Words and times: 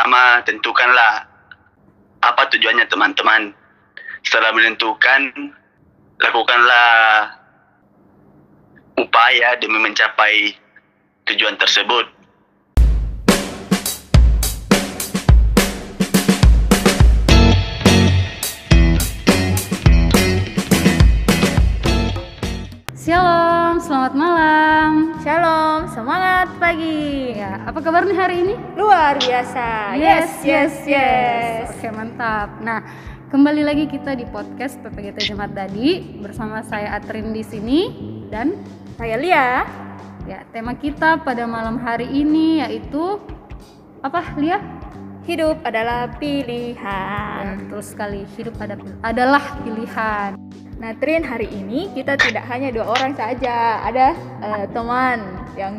pertama 0.00 0.40
tentukanlah 0.48 1.28
apa 2.24 2.48
tujuannya 2.48 2.88
teman-teman. 2.88 3.52
Setelah 4.24 4.48
menentukan, 4.56 5.52
lakukanlah 6.16 7.36
upaya 8.96 9.60
demi 9.60 9.76
mencapai 9.76 10.56
tujuan 11.28 11.60
tersebut. 11.60 12.08
Shalom, 22.96 23.76
selamat 23.84 24.14
malam. 24.16 25.12
Shalom, 25.20 25.79
semangat 26.00 26.48
pagi. 26.56 27.36
Ya, 27.36 27.60
apa 27.68 27.76
kabar 27.84 28.08
nih 28.08 28.16
hari 28.16 28.36
ini? 28.40 28.56
Luar 28.72 29.20
biasa. 29.20 29.92
Yes, 30.00 30.32
yes, 30.40 30.72
yes. 30.88 31.68
Oke, 31.76 31.92
mantap. 31.92 32.56
Nah, 32.64 32.80
kembali 33.28 33.60
lagi 33.60 33.84
kita 33.84 34.16
di 34.16 34.24
podcast 34.24 34.80
PPGT 34.80 35.28
Jemaat 35.28 35.52
Dadi 35.52 36.16
bersama 36.24 36.64
saya 36.64 36.96
Atrin 36.96 37.36
di 37.36 37.44
sini 37.44 37.80
dan 38.32 38.56
Saya 38.96 39.20
Lia. 39.20 39.68
ya, 40.24 40.40
tema 40.56 40.72
kita 40.72 41.20
pada 41.20 41.44
malam 41.44 41.76
hari 41.76 42.08
ini 42.08 42.64
yaitu 42.64 43.20
apa, 44.00 44.24
Lia? 44.40 44.56
Hidup 45.28 45.60
adalah 45.68 46.08
Ya, 46.08 46.16
pilihan. 46.16 47.44
betul 47.60 47.84
sekali. 47.84 48.24
Hidup 48.40 48.56
ada, 48.56 48.80
adalah 49.04 49.44
pilihan. 49.60 50.32
Nah, 50.80 50.96
Trin, 50.96 51.20
hari 51.20 51.44
ini 51.52 51.92
kita 51.92 52.16
tidak 52.16 52.48
hanya 52.48 52.72
dua 52.72 52.88
orang 52.88 53.12
saja. 53.12 53.84
Ada 53.84 54.16
eh, 54.40 54.64
teman 54.72 55.20
yang 55.54 55.76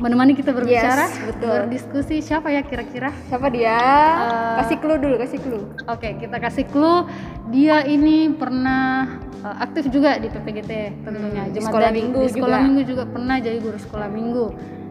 Menemani 0.00 0.32
kita 0.32 0.56
berbicara, 0.56 1.12
Yes, 1.12 1.28
betul. 1.28 1.68
berdiskusi 1.68 2.24
siapa 2.24 2.48
ya 2.48 2.64
kira-kira? 2.64 3.12
siapa 3.28 3.52
dia? 3.52 3.76
Eh, 3.76 4.56
kasih 4.64 4.76
clue 4.80 4.96
dulu, 4.96 5.20
kasih 5.20 5.38
clue. 5.44 5.64
Oke, 5.92 6.16
kita 6.16 6.40
kasih 6.40 6.64
clue. 6.72 7.04
Dia 7.52 7.84
ini 7.84 8.32
pernah 8.32 9.12
uh, 9.44 9.56
aktif 9.60 9.92
juga 9.92 10.16
di 10.16 10.32
PPGT 10.32 11.04
tentunya. 11.04 11.44
Hmm, 11.44 11.52
di 11.52 11.60
sekolah 11.60 11.92
Dadi. 11.92 12.00
minggu 12.00 12.20
di 12.24 12.32
sekolah 12.32 12.56
juga. 12.56 12.64
minggu 12.64 12.82
juga 12.88 13.04
pernah 13.12 13.36
jadi 13.44 13.58
guru 13.60 13.76
sekolah 13.76 14.08
minggu. 14.08 14.46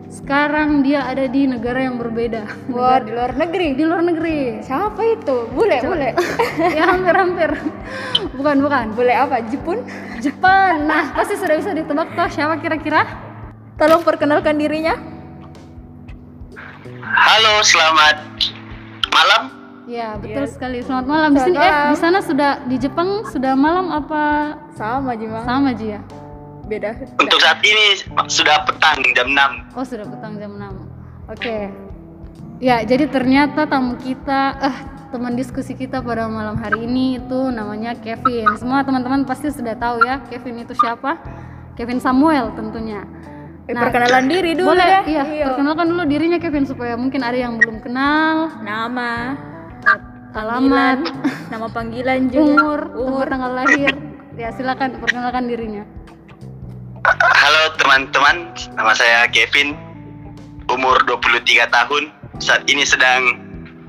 Sekarang 0.09 0.81
dia 0.81 1.05
ada 1.05 1.29
di 1.29 1.45
negara 1.45 1.85
yang 1.85 2.01
berbeda. 2.01 2.49
Wah, 2.73 2.97
di 2.97 3.13
luar 3.13 3.37
negeri. 3.37 3.77
di 3.77 3.83
luar 3.85 4.01
negeri. 4.01 4.57
Siapa 4.65 4.97
itu? 5.05 5.45
Bule, 5.53 5.77
bule. 5.85 6.09
ya 6.77 6.89
hampir-hampir. 6.89 7.49
Bukan, 8.33 8.57
bukan. 8.59 8.85
bule 8.97 9.13
apa? 9.13 9.45
Jepun? 9.45 9.85
Jepang. 10.17 10.89
Nah, 10.89 11.13
pasti 11.13 11.37
sudah 11.37 11.55
bisa 11.55 11.71
ditebak 11.71 12.09
toh 12.17 12.25
siapa 12.27 12.57
kira-kira? 12.57 13.05
Tolong 13.77 14.01
perkenalkan 14.01 14.57
dirinya. 14.57 14.97
Halo, 16.99 17.61
selamat 17.61 18.17
malam. 19.09 19.43
Ya, 19.85 20.17
betul 20.17 20.45
Yes. 20.45 20.53
sekali. 20.53 20.77
Selamat 20.81 21.05
malam. 21.05 21.29
Di 21.33 21.41
Selamat 21.41 21.49
sini 21.53 21.57
eh 21.65 21.85
di 21.89 21.97
sana 21.97 22.19
sudah 22.21 22.51
di 22.65 22.75
Jepang 22.77 23.09
sudah 23.25 23.53
malam 23.53 23.89
apa 23.89 24.53
Sama, 24.73 25.13
Jima. 25.17 25.41
sama 25.41 25.73
Ji 25.73 25.97
ya? 25.97 26.01
Beda. 26.69 26.93
Untuk 27.17 27.39
saat 27.39 27.59
ini 27.59 27.85
sudah 28.27 28.61
petang 28.61 29.01
jam 29.11 29.27
6. 29.27 29.73
Oh 29.73 29.81
sudah 29.81 30.05
petang 30.05 30.37
jam 30.37 30.53
6 30.53 30.69
Oke 31.27 31.73
Ya 32.59 32.83
jadi 32.83 33.07
ternyata 33.07 33.65
tamu 33.65 33.97
kita 33.97 34.41
eh 34.59 34.77
teman 35.09 35.33
diskusi 35.33 35.73
kita 35.73 35.97
pada 35.99 36.29
malam 36.29 36.53
hari 36.55 36.85
ini 36.85 37.17
itu 37.17 37.49
namanya 37.49 37.97
Kevin 37.97 38.45
Semua 38.53 38.83
teman-teman 38.83 39.25
pasti 39.25 39.49
sudah 39.49 39.73
tahu 39.73 40.03
ya 40.03 40.21
Kevin 40.23 40.61
itu 40.61 40.75
siapa 40.75 41.17
Kevin 41.73 41.97
Samuel 41.97 42.53
tentunya 42.53 43.01
Eh, 43.63 43.73
perkenalan 43.73 44.25
diri 44.25 44.53
dulu 44.53 44.73
Boleh, 44.73 45.05
deh. 45.05 45.13
iya, 45.13 45.23
Iya. 45.23 45.45
perkenalkan 45.47 45.85
dulu 45.87 46.01
dirinya 46.03 46.37
Kevin 46.37 46.65
supaya 46.65 46.93
mungkin 46.93 47.21
ada 47.21 47.37
yang 47.37 47.53
belum 47.55 47.77
kenal 47.79 48.49
Nama, 48.59 49.37
Alamat, 50.31 50.97
nama 51.49 51.67
panggilan 51.67 52.29
juga. 52.29 52.45
umur, 52.45 52.79
umur. 52.95 53.25
tanggal 53.25 53.53
lahir 53.55 53.93
Ya 54.33 54.49
silakan 54.49 54.97
perkenalkan 54.97 55.45
dirinya 55.45 55.85
Halo 57.69 57.85
teman-teman, 57.85 58.49
nama 58.73 58.97
saya 58.97 59.29
Kevin. 59.29 59.77
Umur 60.73 61.05
23 61.05 61.69
tahun. 61.69 62.09
Saat 62.41 62.65
ini 62.65 62.81
sedang 62.81 63.37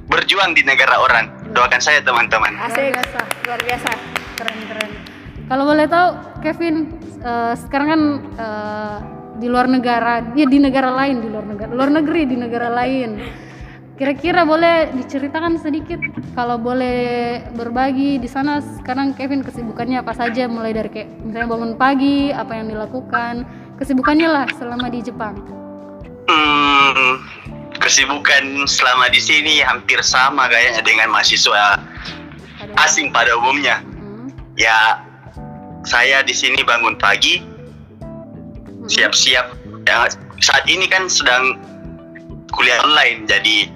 berjuang 0.04 0.52
di 0.52 0.60
negara 0.68 1.00
orang. 1.00 1.32
Doakan 1.56 1.80
saya 1.80 2.04
teman-teman. 2.04 2.60
Asik. 2.60 2.92
Luar 2.92 3.00
biasa. 3.00 3.20
Luar 3.48 3.60
biasa. 3.64 3.90
keren 4.36 4.60
keren 4.68 4.90
kalau 5.48 5.64
boleh 5.64 5.86
tahu 5.88 6.08
Kevin 6.44 6.76
eh, 7.24 7.54
sekarang 7.56 7.88
kan 7.88 8.02
eh, 8.36 8.96
di 9.40 9.48
luar 9.48 9.64
negara 9.64 10.20
dia 10.28 10.44
di 10.44 10.60
negara 10.60 10.92
lain 10.92 11.24
di 11.24 11.28
luar 11.32 11.48
negara 11.48 11.70
luar 11.72 11.88
negeri 11.88 12.22
di 12.28 12.36
negara 12.36 12.68
lain 12.68 13.16
kira-kira 14.00 14.48
boleh 14.48 14.96
diceritakan 14.96 15.60
sedikit 15.60 16.00
kalau 16.32 16.56
boleh 16.56 17.44
berbagi 17.52 18.16
di 18.16 18.28
sana 18.28 18.64
sekarang 18.80 19.12
Kevin 19.12 19.44
kesibukannya 19.44 20.00
apa 20.00 20.16
saja 20.16 20.48
mulai 20.48 20.72
dari 20.72 20.88
kayak 20.88 21.08
misalnya 21.20 21.48
bangun 21.52 21.72
pagi 21.76 22.32
apa 22.32 22.56
yang 22.56 22.72
dilakukan 22.72 23.44
kesibukannya 23.80 24.28
lah 24.28 24.46
selama 24.54 24.92
di 24.92 25.00
Jepang 25.00 25.34
Hmm, 26.30 27.26
kesibukan 27.82 28.68
selama 28.70 29.10
di 29.10 29.18
sini 29.18 29.66
hampir 29.66 29.98
sama 29.98 30.46
kayaknya 30.46 30.78
dengan 30.86 31.10
mahasiswa 31.10 31.82
asing 32.86 33.10
pada 33.10 33.34
umumnya. 33.34 33.82
Hmm, 33.82 34.30
Ya, 34.54 35.02
saya 35.82 36.22
di 36.22 36.30
sini 36.30 36.62
bangun 36.62 36.94
pagi, 37.02 37.42
hmm. 37.42 38.86
siap-siap. 38.86 39.58
Ya, 39.90 40.06
saat 40.38 40.70
ini 40.70 40.86
kan 40.86 41.10
sedang 41.10 41.58
kuliah 42.54 42.78
online, 42.86 43.26
jadi 43.26 43.66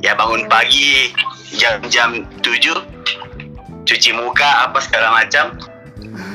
ya 0.00 0.16
bangun 0.16 0.48
pagi 0.48 1.12
jam-jam 1.60 2.24
7 2.40 2.98
cuci 3.88 4.10
muka 4.12 4.68
apa 4.68 4.78
segala 4.84 5.16
macam 5.16 5.56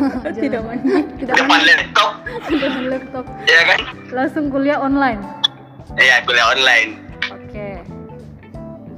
Tidak 0.43 0.61
mandi. 0.63 0.89
tidak 1.21 1.35
depan 1.37 1.47
main 1.47 1.65
laptop 1.65 2.11
dengan 2.49 2.73
laptop 2.89 3.25
ya 3.45 3.61
kan 3.67 3.79
langsung 4.11 4.45
kuliah 4.49 4.77
online 4.81 5.21
ya 5.99 6.19
kuliah 6.25 6.47
online 6.51 6.89
oke 7.29 7.67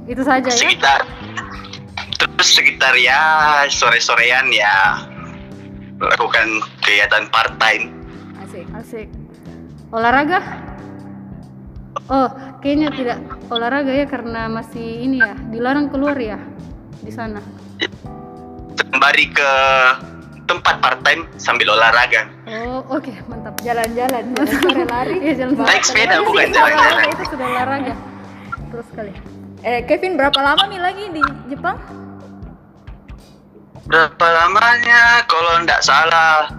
itu 0.06 0.22
saja 0.22 0.48
ya 0.48 0.56
sekitar 0.56 1.00
terus 2.16 2.48
sekitar 2.52 2.94
ya 2.96 3.20
sore-sorean 3.68 4.48
ya 4.50 5.04
lakukan 6.00 6.60
kegiatan 6.84 7.28
part 7.32 7.52
time 7.60 7.96
Asik. 8.46 8.66
Asik. 8.78 9.08
Olahraga? 9.90 10.38
Oh, 12.06 12.30
kayaknya 12.62 12.88
tidak 12.94 13.18
olahraga 13.50 13.90
ya 13.90 14.06
karena 14.06 14.46
masih 14.46 15.02
ini 15.02 15.18
ya, 15.18 15.34
dilarang 15.50 15.90
keluar 15.90 16.14
ya 16.14 16.38
di 17.02 17.10
sana. 17.10 17.42
sembari 18.76 19.28
ke 19.28 19.52
tempat 20.46 20.78
part 20.78 20.98
time 21.02 21.26
sambil 21.36 21.70
olahraga 21.70 22.26
Oh, 22.46 22.80
oke, 22.92 23.10
mantap. 23.26 23.58
Jalan-jalan, 23.60 24.22
jalan 24.30 24.56
sore 24.56 24.84
lari. 24.84 25.16
Iya, 25.18 25.32
jalan 25.42 25.54
naik 25.58 25.82
sepeda 25.82 26.22
bukan 26.22 26.48
jalan-jalan 26.48 27.04
itu 27.10 27.24
sudah 27.26 27.46
olahraga. 27.48 27.94
Terus 28.70 28.86
sekali. 28.88 29.12
Eh, 29.60 29.80
Kevin 29.82 30.14
berapa 30.14 30.38
lama 30.38 30.62
nih 30.66 30.78
lagi 30.78 31.04
di 31.10 31.22
Jepang? 31.48 31.78
berapa 33.86 34.26
lamanya 34.26 35.22
kalau 35.24 35.62
nggak 35.62 35.78
salah 35.78 36.50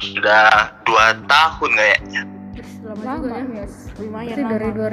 sudah 0.00 0.72
dua 0.82 1.12
tahun 1.28 1.70
kayaknya 1.70 2.22
Ih, 2.52 2.68
Lama, 2.82 3.12
juga 3.20 3.36
ya. 3.36 3.44
yes. 3.60 3.72
Lumayan 3.96 4.36
Berarti 4.40 4.48
dari 4.48 4.68
lama. 4.72 4.88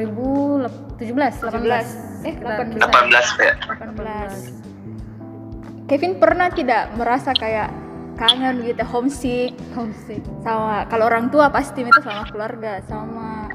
2017, 1.00 1.40
18. 1.40 1.40
17. 1.40 1.88
Eh, 2.20 2.36
Sekitar 2.36 2.68
18. 2.68 2.84
18 2.84 3.32
ya 3.40 3.56
18. 3.80 5.88
Kevin 5.88 6.20
pernah 6.20 6.52
tidak 6.52 6.92
merasa 6.94 7.32
kayak 7.32 7.72
kangen 8.20 8.68
gitu, 8.68 8.84
homesick 8.84 9.56
Homesick. 9.72 10.20
sama 10.44 10.84
kalau 10.92 11.08
orang 11.08 11.32
tua 11.32 11.48
pasti 11.48 11.88
itu 11.88 12.00
sama 12.04 12.28
keluarga, 12.28 12.84
sama 12.84 13.48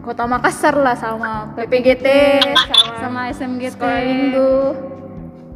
Kota 0.00 0.24
Makassar 0.24 0.80
lah, 0.80 0.96
sama 0.96 1.52
PPGT, 1.52 2.08
sama, 2.40 2.96
Sama 3.04 3.20
SMGT. 3.36 3.76
sekolah 3.76 4.00
minggu. 4.00 4.52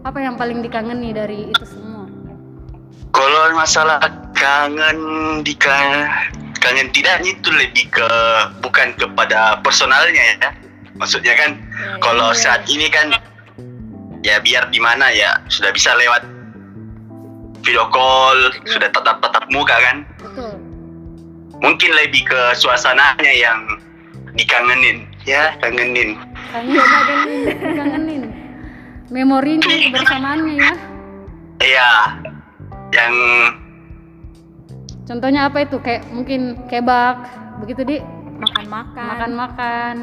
Apa 0.04 0.20
yang 0.20 0.36
paling 0.36 0.60
dikangeni 0.60 1.16
dari 1.16 1.48
itu 1.48 1.64
semua? 1.64 2.04
kalau 3.14 3.54
masalah 3.54 4.02
kangen 4.34 4.98
di 5.46 5.54
kangen 5.54 6.90
tidaknya 6.90 7.30
itu 7.30 7.48
lebih 7.54 7.86
ke 7.94 8.10
bukan 8.58 8.90
kepada 8.98 9.62
personalnya 9.62 10.34
ya 10.42 10.50
maksudnya 10.98 11.32
kan 11.38 11.54
Ya, 11.74 11.98
kalau 12.02 12.34
saat 12.34 12.66
ini 12.66 12.90
kan 12.90 13.14
ya 14.26 14.42
biar 14.42 14.66
di 14.72 14.80
mana 14.82 15.10
ya 15.14 15.36
sudah 15.46 15.70
bisa 15.70 15.94
lewat 15.94 16.26
video 17.64 17.88
call 17.88 18.36
sudah 18.64 18.88
tatap 18.88 19.18
tatap 19.18 19.44
muka 19.48 19.72
kan 19.74 19.96
Betul. 20.20 20.52
mungkin 21.58 21.90
lebih 21.94 22.22
ke 22.22 22.40
suasananya 22.54 23.32
yang 23.32 23.60
dikangenin 24.34 25.08
ya 25.24 25.56
kangenin 25.58 26.20
Kangen, 26.54 26.78
kangenin, 26.78 27.44
kangenin. 27.74 28.22
Memorinya, 29.10 29.66
kebersamaannya 29.66 30.54
ya. 30.54 30.72
Iya, 31.60 31.90
yang 32.90 33.14
Contohnya 35.04 35.50
apa 35.50 35.66
itu? 35.66 35.76
Kayak 35.82 36.06
mungkin 36.08 36.56
kebab, 36.66 37.26
begitu 37.58 37.82
di 37.84 37.96
Makan-makan. 38.34 39.04
makan-makan. 39.04 39.96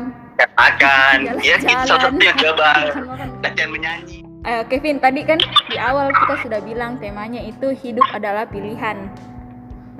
makan 0.53 1.17
Jalan-jalan. 1.31 1.45
ya 1.45 1.55
kita 1.57 1.81
salah 1.87 2.01
satunya 2.07 2.33
coba 2.35 2.69
Makan-makan. 2.83 3.27
latihan 3.41 3.69
menyanyi 3.71 4.17
Eh, 4.41 4.63
Kevin, 4.65 4.97
tadi 4.97 5.21
kan 5.21 5.37
di 5.69 5.77
awal 5.77 6.09
kita 6.09 6.33
sudah 6.41 6.59
bilang 6.65 6.97
temanya 6.97 7.45
itu 7.45 7.77
hidup 7.77 8.05
adalah 8.09 8.49
pilihan. 8.49 9.05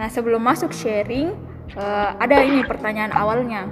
Nah, 0.01 0.09
sebelum 0.09 0.41
masuk 0.41 0.73
sharing, 0.73 1.29
eh, 1.77 2.09
ada 2.17 2.41
ini 2.41 2.65
pertanyaan 2.65 3.13
awalnya. 3.13 3.69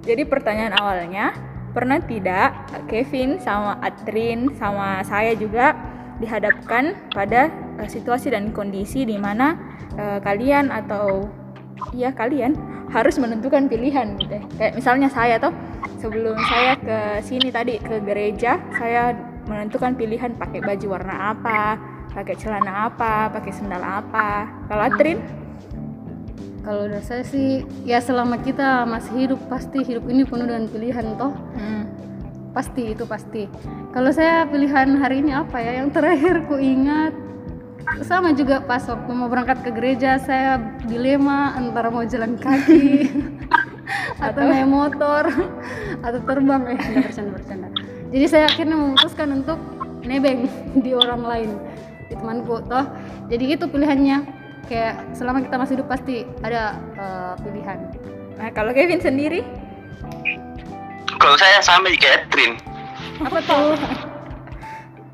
Jadi 0.00 0.24
pertanyaan 0.24 0.72
awalnya, 0.72 1.36
pernah 1.76 2.00
tidak 2.00 2.56
Kevin 2.88 3.36
sama 3.44 3.76
Adrin 3.84 4.56
sama 4.56 5.04
saya 5.04 5.36
juga 5.36 5.76
dihadapkan 6.16 6.96
pada 7.12 7.52
eh, 7.76 7.84
situasi 7.84 8.32
dan 8.32 8.56
kondisi 8.56 9.04
di 9.04 9.20
mana 9.20 9.52
eh, 10.00 10.16
kalian 10.24 10.72
atau 10.72 11.28
ya 11.92 12.08
kalian 12.16 12.56
harus 12.88 13.20
menentukan 13.20 13.68
pilihan 13.68 14.16
gitu. 14.16 14.32
ya. 14.32 14.42
Kayak 14.56 14.72
misalnya 14.80 15.08
saya 15.12 15.36
tuh 15.36 15.52
sebelum 16.00 16.40
saya 16.48 16.72
ke 16.80 16.98
sini 17.20 17.52
tadi 17.52 17.76
ke 17.76 18.00
gereja, 18.00 18.56
saya 18.72 19.12
menentukan 19.50 19.98
pilihan 19.98 20.38
pakai 20.38 20.62
baju 20.62 20.86
warna 20.86 21.34
apa, 21.34 21.74
pakai 22.14 22.34
celana 22.38 22.86
apa, 22.86 23.34
pakai 23.34 23.50
sendal 23.50 23.82
apa. 23.82 24.46
Kalau 24.70 24.82
Adrin, 24.86 25.18
Kalau 26.60 26.92
dari 26.92 27.00
saya 27.00 27.24
sih 27.24 27.64
ya 27.88 28.04
selama 28.04 28.36
kita 28.36 28.84
masih 28.84 29.16
hidup 29.16 29.40
pasti 29.48 29.80
hidup 29.80 30.04
ini 30.12 30.28
penuh 30.28 30.44
dengan 30.44 30.68
pilihan 30.68 31.16
toh. 31.16 31.32
hmm, 31.56 31.82
Pasti 32.52 32.92
itu 32.92 33.08
pasti. 33.08 33.48
Kalau 33.96 34.12
saya 34.12 34.44
pilihan 34.44 34.92
hari 35.00 35.24
ini 35.24 35.32
apa 35.32 35.56
ya? 35.56 35.80
Yang 35.80 35.88
terakhir 35.96 36.44
ku 36.44 36.60
ingat 36.60 37.16
sama 38.04 38.36
juga 38.36 38.60
pas 38.60 38.84
waktu 38.86 39.10
mau 39.10 39.26
berangkat 39.26 39.64
ke 39.66 39.70
gereja 39.72 40.20
saya 40.20 40.60
dilema 40.84 41.56
antara 41.56 41.88
mau 41.88 42.04
jalan 42.04 42.36
kaki 42.38 43.08
atau 44.26 44.42
naik 44.46 44.68
motor 44.68 45.26
atau 46.06 46.20
terbang 46.28 46.62
eh 46.70 46.78
nggak 46.78 47.08
bercanda 47.08 47.30
bercanda. 47.34 47.68
Jadi 48.10 48.26
saya 48.26 48.44
akhirnya 48.50 48.76
memutuskan 48.76 49.28
untuk 49.42 49.58
nebeng 50.02 50.50
di 50.84 50.90
orang 50.94 51.22
lain. 51.22 51.50
Di 52.10 52.14
temanku 52.18 52.58
toh. 52.66 52.86
Jadi 53.30 53.44
itu 53.54 53.64
pilihannya. 53.70 54.18
Kayak 54.70 55.16
selama 55.18 55.42
kita 55.42 55.56
masih 55.58 55.74
hidup 55.78 55.88
pasti 55.90 56.22
ada 56.46 56.78
eh, 56.94 57.34
pilihan. 57.42 57.78
nah 58.40 58.48
kalau 58.56 58.72
Kevin 58.72 59.02
sendiri, 59.02 59.44
kalau 61.20 61.36
saya 61.36 61.60
sama 61.60 61.92
kayak 61.92 62.24
Atrin 62.24 62.56
apa 63.20 63.38
tuh? 63.44 63.76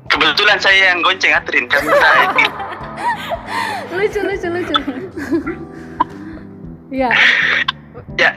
kebetulan 0.07 0.55
saya 0.55 0.95
yang 0.95 1.03
gonceng 1.03 1.35
Atrin 1.35 1.67
karena 1.67 1.91
saya 1.99 2.27
lucu 3.91 4.19
lucu 4.23 4.47
lucu. 4.47 4.75
ya, 7.03 7.11
ya 8.15 8.29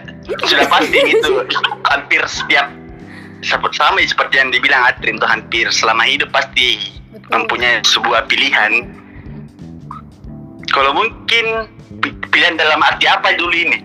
sudah 0.46 0.66
pasti 0.66 0.98
gitu. 1.06 1.46
Hampir 1.90 2.22
setiap 2.26 2.66
sama 3.42 3.98
seperti 3.98 4.36
yang 4.36 4.50
dibilang 4.50 4.84
Atrin 4.84 5.16
tuh 5.16 5.26
hampir 5.26 5.64
selama 5.70 6.04
hidup 6.04 6.28
pasti 6.28 6.76
Betul. 7.10 7.28
mempunyai 7.34 7.80
sebuah 7.82 8.24
pilihan 8.24 8.84
kalau 10.70 10.92
mungkin 10.92 11.66
pi- 11.98 12.14
pilihan 12.28 12.54
dalam 12.54 12.78
arti 12.80 13.04
apa 13.04 13.34
dulu 13.34 13.52
ini 13.52 13.78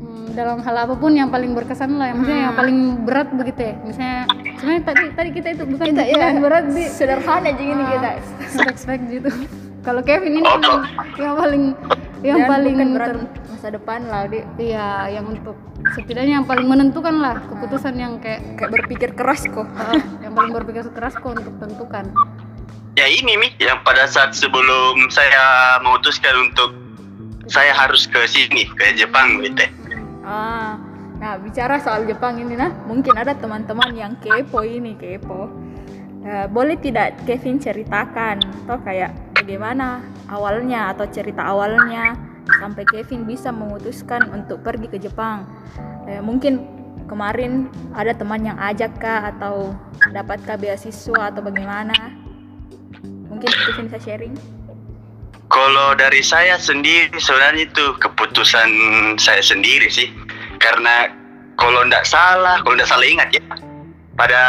Hmm, 0.00 0.32
dalam 0.32 0.58
hal 0.58 0.76
apa 0.80 0.94
pun 0.96 1.12
yang 1.12 1.28
paling 1.28 1.52
berkesan 1.52 1.94
lah, 1.94 2.10
maksudnya 2.10 2.50
yang 2.50 2.56
paling 2.56 2.78
berat 3.04 3.28
begitu 3.30 3.60
ya. 3.62 3.74
Misalnya, 3.80 4.20
sebenarnya 4.56 4.82
tadi 4.82 5.04
tadi 5.12 5.30
kita 5.30 5.48
itu 5.52 5.64
bukan 5.68 5.86
Kita 5.86 6.02
ya 6.02 6.26
berat 6.34 6.64
di 6.66 6.84
sederhana 6.88 7.46
aja 7.46 7.60
gini 7.60 7.84
kita. 7.84 8.10
spek-spek 8.56 9.00
gitu. 9.06 9.30
Kalau 9.80 10.02
Kevin 10.02 10.32
ini 10.34 10.44
Oh, 10.44 10.58
kan 10.58 10.84
yang 11.16 11.34
paling 11.34 11.64
yang 12.20 12.38
Dan 12.38 12.48
paling 12.48 12.74
bukan 12.76 12.90
berat 12.92 13.08
ter- 13.10 13.28
masa 13.50 13.68
depan 13.70 14.00
lah, 14.04 14.22
Dik. 14.24 14.44
iya 14.58 14.88
yang 15.10 15.24
untuk 15.26 15.56
setidaknya 15.90 16.34
yang 16.36 16.46
paling 16.46 16.64
menentukan 16.64 17.12
lah 17.14 17.40
keputusan 17.42 17.94
yang 17.94 18.16
kayak 18.18 18.44
Kayak 18.56 18.70
berpikir 18.70 19.10
keras 19.12 19.44
kok. 19.46 19.64
ah, 19.74 19.92
yang 20.20 20.32
paling 20.32 20.52
berpikir 20.54 20.84
keras 20.90 21.14
kok 21.14 21.30
untuk 21.30 21.56
tentukan. 21.58 22.04
ya 22.92 23.06
ini 23.06 23.32
mi 23.34 23.48
yang 23.56 23.80
pada 23.80 24.04
saat 24.04 24.34
sebelum 24.34 25.08
saya 25.08 25.40
memutuskan 25.80 26.34
untuk 26.42 26.74
saya 27.46 27.72
harus 27.72 28.04
ke 28.04 28.20
sini 28.26 28.66
ke 28.68 28.92
Jepang 28.94 29.40
gitu 29.40 29.64
Ah, 30.20 30.76
nah 31.16 31.36
bicara 31.36 31.78
soal 31.78 32.04
Jepang 32.04 32.36
ini 32.36 32.52
nah, 32.52 32.68
mungkin 32.84 33.14
ada 33.14 33.32
teman-teman 33.32 33.88
yang 33.90 34.12
kepo 34.18 34.60
ini 34.60 34.92
kepo. 34.94 35.48
Eh, 36.20 36.44
boleh 36.46 36.76
tidak 36.76 37.16
Kevin 37.24 37.56
ceritakan 37.56 38.36
atau 38.60 38.76
kayak 38.78 39.29
bagaimana 39.40 40.04
awalnya 40.28 40.92
atau 40.92 41.08
cerita 41.08 41.40
awalnya 41.40 42.12
sampai 42.60 42.84
Kevin 42.92 43.24
bisa 43.24 43.48
memutuskan 43.48 44.28
untuk 44.36 44.60
pergi 44.60 44.86
ke 44.92 45.00
Jepang? 45.00 45.48
Eh, 46.04 46.20
mungkin 46.20 46.68
kemarin 47.08 47.72
ada 47.96 48.12
teman 48.12 48.44
yang 48.44 48.60
ajak 48.60 49.00
kah 49.00 49.32
atau 49.32 49.72
dapatkah 50.12 50.60
beasiswa 50.60 51.32
atau 51.32 51.40
bagaimana? 51.40 51.96
Mungkin 53.32 53.48
Kevin 53.48 53.88
bisa 53.88 54.00
sharing. 54.04 54.34
Kalau 55.50 55.98
dari 55.98 56.22
saya 56.22 56.54
sendiri 56.60 57.10
sebenarnya 57.18 57.66
itu 57.66 57.84
keputusan 57.98 58.70
saya 59.18 59.42
sendiri 59.42 59.90
sih. 59.90 60.12
Karena 60.60 61.10
kalau 61.58 61.82
tidak 61.88 62.06
salah, 62.06 62.62
kalau 62.62 62.78
tidak 62.78 62.90
salah 62.92 63.06
ingat 63.08 63.28
ya, 63.34 63.42
pada 64.14 64.42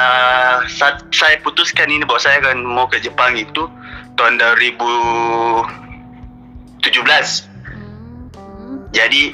saat 0.68 1.02
saya 1.10 1.40
putuskan 1.42 1.90
ini 1.90 2.06
bahwa 2.06 2.22
saya 2.22 2.38
akan 2.44 2.62
mau 2.62 2.86
ke 2.86 3.02
Jepang 3.02 3.34
itu 3.34 3.66
tahun 4.22 4.38
2017. 4.38 5.66
Hmm, 6.86 8.30
hmm. 8.30 8.78
Jadi 8.94 9.34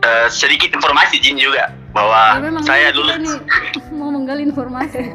eh, 0.00 0.28
sedikit 0.32 0.72
informasi 0.72 1.20
Jin 1.20 1.36
juga 1.36 1.68
Ya, 1.90 1.98
bahwa 1.98 2.38
memang 2.38 2.62
saya 2.62 2.94
lulus 2.94 3.18
nih 3.18 3.34
mau 3.98 4.14
menggali 4.14 4.46
informasi. 4.46 5.10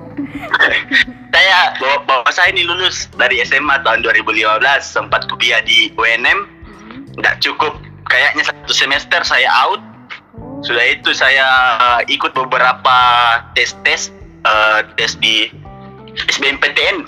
saya 1.33 1.57
bahwa, 1.79 1.97
bahwa 2.03 2.29
saya 2.35 2.51
ini 2.51 2.67
lulus 2.67 3.07
dari 3.15 3.39
SMA 3.47 3.79
tahun 3.81 4.03
2015 4.03 4.59
sempat 4.83 5.23
kuliah 5.31 5.63
di 5.63 5.89
UNM 5.95 6.51
Hmm. 6.75 7.07
nggak 7.15 7.39
cukup 7.39 7.71
kayaknya 8.11 8.43
satu 8.43 8.75
semester 8.75 9.23
saya 9.23 9.47
out 9.63 9.79
Oh. 10.35 10.59
sudah 10.59 10.83
itu 10.91 11.15
saya 11.15 11.47
uh, 11.79 12.01
ikut 12.11 12.35
beberapa 12.35 12.97
tes 13.55 13.71
tes 13.87 14.11
uh, 14.43 14.83
tes 14.99 15.15
di 15.23 15.47
SBMPTN 16.27 17.07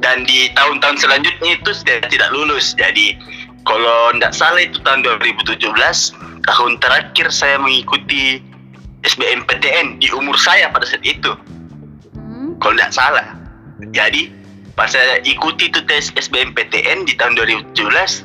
dan 0.00 0.24
di 0.24 0.50
tahun-tahun 0.52 0.96
selanjutnya 1.00 1.56
itu 1.56 1.70
saya 1.72 2.00
tidak 2.06 2.28
lulus 2.30 2.72
jadi 2.74 3.16
kalau 3.64 4.12
tidak 4.12 4.32
salah 4.36 4.60
itu 4.60 4.76
tahun 4.84 5.00
2017 5.02 5.72
tahun 6.44 6.72
terakhir 6.78 7.26
saya 7.32 7.56
mengikuti 7.56 8.44
SBMPTN 9.04 10.00
di 10.00 10.08
umur 10.12 10.36
saya 10.36 10.68
pada 10.68 10.84
saat 10.84 11.04
itu 11.04 11.32
Hmm. 12.14 12.56
kalau 12.56 12.72
tidak 12.78 12.92
salah. 12.94 13.26
Jadi 13.90 14.30
pas 14.74 14.86
saya 14.86 15.18
ikuti 15.22 15.68
itu 15.68 15.82
tes 15.84 16.08
SBMPTN 16.14 17.04
di 17.04 17.12
tahun 17.18 17.36
2017, 17.36 18.22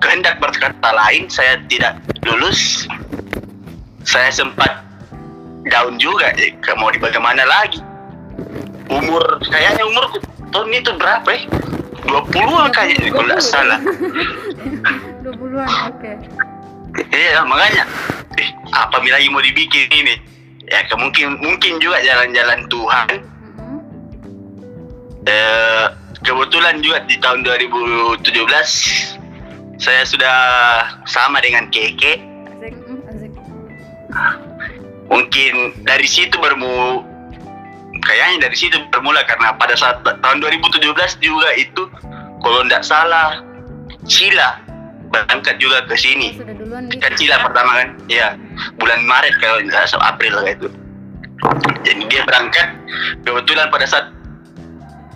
kehendak 0.00 0.40
berkata 0.40 0.88
lain 0.88 1.28
saya 1.28 1.60
tidak 1.70 2.00
lulus. 2.26 2.88
Saya 4.02 4.34
sempat 4.34 4.82
down 5.70 5.94
juga, 5.96 6.34
ya, 6.34 6.50
ke- 6.58 6.74
mau 6.74 6.90
di 6.90 6.98
bagaimana 6.98 7.46
lagi. 7.46 7.78
Umur 8.90 9.22
kayaknya 9.46 9.84
umur 9.86 10.04
tahun 10.50 10.70
itu 10.74 10.90
berapa 10.98 11.28
ya? 11.30 11.42
20-an 12.02 12.70
kayaknya 12.74 13.08
kalau 13.14 13.26
tidak 13.30 13.42
salah. 13.42 13.78
20-an, 15.22 15.68
oke. 15.92 16.12
Iya 17.12 17.40
makanya 17.48 17.88
eh, 18.36 18.48
apa 18.74 19.00
lagi 19.00 19.32
mau 19.32 19.40
dibikin 19.40 19.88
ini 19.88 20.14
ya 20.68 20.84
mungkin 20.96 21.40
mungkin 21.40 21.80
juga 21.80 22.00
jalan-jalan 22.04 22.68
Tuhan 22.68 23.08
Hmm. 23.52 23.80
Eh, 25.28 25.86
kebetulan 26.24 26.80
juga 26.80 27.04
di 27.04 27.16
tahun 27.20 27.44
2017 27.44 28.22
saya 29.82 30.02
sudah 30.06 30.38
sama 31.10 31.42
dengan 31.42 31.66
Keke. 31.74 32.16
Hmm, 32.16 33.02
asik. 33.10 33.32
Mungkin 35.10 35.84
dari 35.84 36.06
situ 36.08 36.38
bermu 36.38 37.04
kayaknya 38.02 38.50
dari 38.50 38.56
situ 38.58 38.76
bermula 38.90 39.22
karena 39.24 39.54
pada 39.56 39.78
saat 39.78 40.02
tahun 40.02 40.38
2017 40.42 40.82
juga 41.22 41.48
itu 41.54 41.82
kalau 42.42 42.66
tidak 42.66 42.82
salah 42.82 43.40
Cila 44.02 44.58
berangkat 45.14 45.62
juga 45.62 45.86
ke 45.86 45.94
sini. 45.94 46.34
Sudah 46.34 46.56
duluan 46.58 46.90
gitu. 46.90 46.98
Kan 46.98 47.12
Cila 47.14 47.36
pertama 47.44 47.70
kan, 47.78 47.88
ya 48.10 48.34
bulan 48.82 49.06
Maret 49.06 49.34
kalau 49.38 49.62
tidak 49.62 49.86
salah 49.86 50.16
April 50.16 50.32
lah 50.42 50.50
itu. 50.50 50.68
Jadi 51.86 52.02
dia 52.10 52.22
berangkat. 52.26 52.68
Kebetulan 53.22 53.70
pada 53.70 53.86
saat 53.86 54.06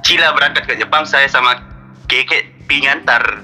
Cila 0.07 0.31
berangkat 0.39 0.71
ke 0.71 0.75
Jepang 0.79 1.03
saya 1.03 1.27
sama 1.27 1.59
Keke 2.07 2.47
pingantar. 2.71 3.43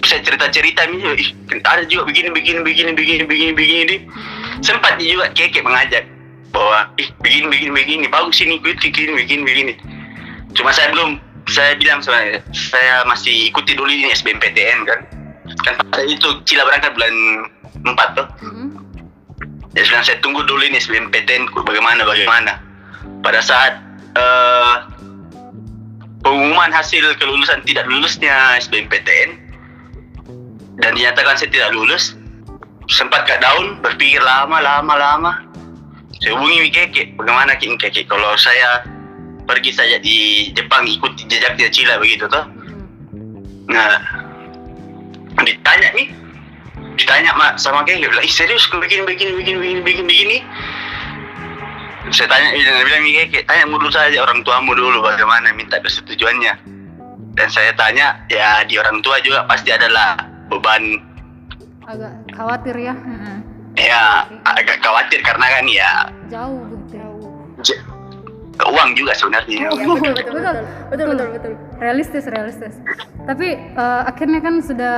Saya 0.00 0.24
cerita-cerita 0.24 0.88
ini 0.88 1.04
ih, 1.20 1.30
ada 1.60 1.84
juga 1.84 2.08
begini 2.08 2.32
begini 2.32 2.64
begini 2.64 2.90
begini 2.96 3.22
begini 3.28 3.52
begini 3.52 3.96
sempat 4.64 4.96
juga 4.96 5.28
Keke 5.36 5.60
mengajak 5.60 6.08
bahwa 6.50 6.90
ih 6.98 7.08
begini 7.22 7.46
begini 7.50 7.72
begini 7.72 8.06
bagus 8.10 8.42
ini 8.42 8.58
ikuti 8.58 8.90
begini 8.90 9.12
begini 9.16 9.42
begini. 9.46 9.72
Cuma 10.54 10.74
saya 10.74 10.90
belum 10.90 11.18
saya 11.50 11.74
bilang 11.78 12.02
sebenarnya 12.02 12.42
saya 12.54 13.06
masih 13.06 13.50
ikuti 13.50 13.74
dulu 13.74 13.90
ini 13.90 14.10
SBMPTN 14.14 14.78
kan. 14.86 15.00
Kan 15.66 15.74
pada 15.90 16.04
itu 16.06 16.28
Cila 16.46 16.66
berangkat 16.66 16.94
bulan 16.94 17.14
4 17.82 18.18
tuh. 18.18 18.28
Mm-mm. 18.46 18.68
ya 19.78 19.86
sedang 19.86 20.02
saya 20.02 20.18
tunggu 20.18 20.42
dulu 20.46 20.62
ini 20.66 20.82
SBMPTN 20.82 21.50
bagaimana 21.54 22.02
bagaimana. 22.02 22.52
Pada 23.22 23.40
saat 23.42 23.78
eh, 24.18 24.74
pengumuman 26.20 26.70
hasil 26.70 27.16
kelulusan 27.16 27.62
tidak 27.64 27.88
lulusnya 27.88 28.58
SBMPTN 28.60 29.50
dan 30.80 30.90
dinyatakan 30.96 31.36
saya 31.36 31.50
tidak 31.52 31.70
lulus 31.76 32.16
sempat 32.90 33.24
gak 33.28 33.40
daun 33.40 33.78
berpikir 33.80 34.20
lama 34.20 34.58
lama 34.58 34.94
lama 34.96 35.32
saya 36.20 36.36
hubungi 36.36 36.68
Mikeke 36.68 37.16
bagaimana 37.16 37.56
King 37.56 37.80
Keke 37.80 38.04
kalau 38.04 38.36
saya 38.36 38.84
pergi 39.48 39.72
saja 39.72 39.96
di 39.98 40.48
Jepang 40.52 40.84
ikuti 40.84 41.24
jejaknya 41.26 41.72
Cila 41.72 41.96
begitu 41.98 42.28
toh 42.28 42.44
Mm. 43.10 43.66
Nah, 43.66 43.98
ditanya 45.42 45.90
nih, 45.98 46.14
ditanya 46.94 47.34
mak 47.34 47.58
sama 47.58 47.82
kayak 47.82 48.06
bilang, 48.06 48.22
ih 48.22 48.30
serius 48.30 48.70
kau 48.70 48.78
begini 48.78 49.02
begini 49.02 49.34
begini 49.34 49.58
begini 49.58 49.80
begini 49.82 50.06
begini. 50.06 50.38
Saya 52.14 52.30
tanya, 52.30 52.54
dia 52.54 52.86
bilang 52.86 53.02
kayak 53.34 53.50
tanya 53.50 53.66
dulu 53.66 53.90
saja 53.90 54.18
orang 54.22 54.46
tuamu 54.46 54.78
dulu 54.78 55.02
bagaimana 55.02 55.50
minta 55.54 55.82
persetujuannya. 55.82 56.54
Dan 57.34 57.48
saya 57.50 57.74
tanya, 57.74 58.14
ya 58.30 58.62
di 58.66 58.78
orang 58.78 59.02
tua 59.02 59.18
juga 59.26 59.42
pasti 59.50 59.74
adalah 59.74 60.18
beban, 60.50 61.02
agak 61.90 62.12
khawatir 62.34 62.76
ya. 62.78 62.94
Ya 63.80 64.02
agak 64.44 64.76
khawatir 64.78 65.20
karena 65.20 65.46
kan 65.48 65.64
ya 65.66 65.90
jauh 66.28 66.60
begitu 66.66 66.96
j- 67.60 67.80
uang 68.60 68.92
juga 68.92 69.16
sebenarnya. 69.16 69.56
Ya, 69.56 69.68
betul, 69.72 69.96
betul, 69.96 70.12
betul, 70.12 70.32
betul, 70.36 70.54
betul, 70.92 71.06
betul, 71.08 71.28
betul. 71.32 71.52
realistis 71.80 72.24
realistis. 72.28 72.74
Tapi 73.24 73.48
eh, 73.56 74.02
akhirnya 74.04 74.40
kan 74.40 74.60
sudah 74.60 74.96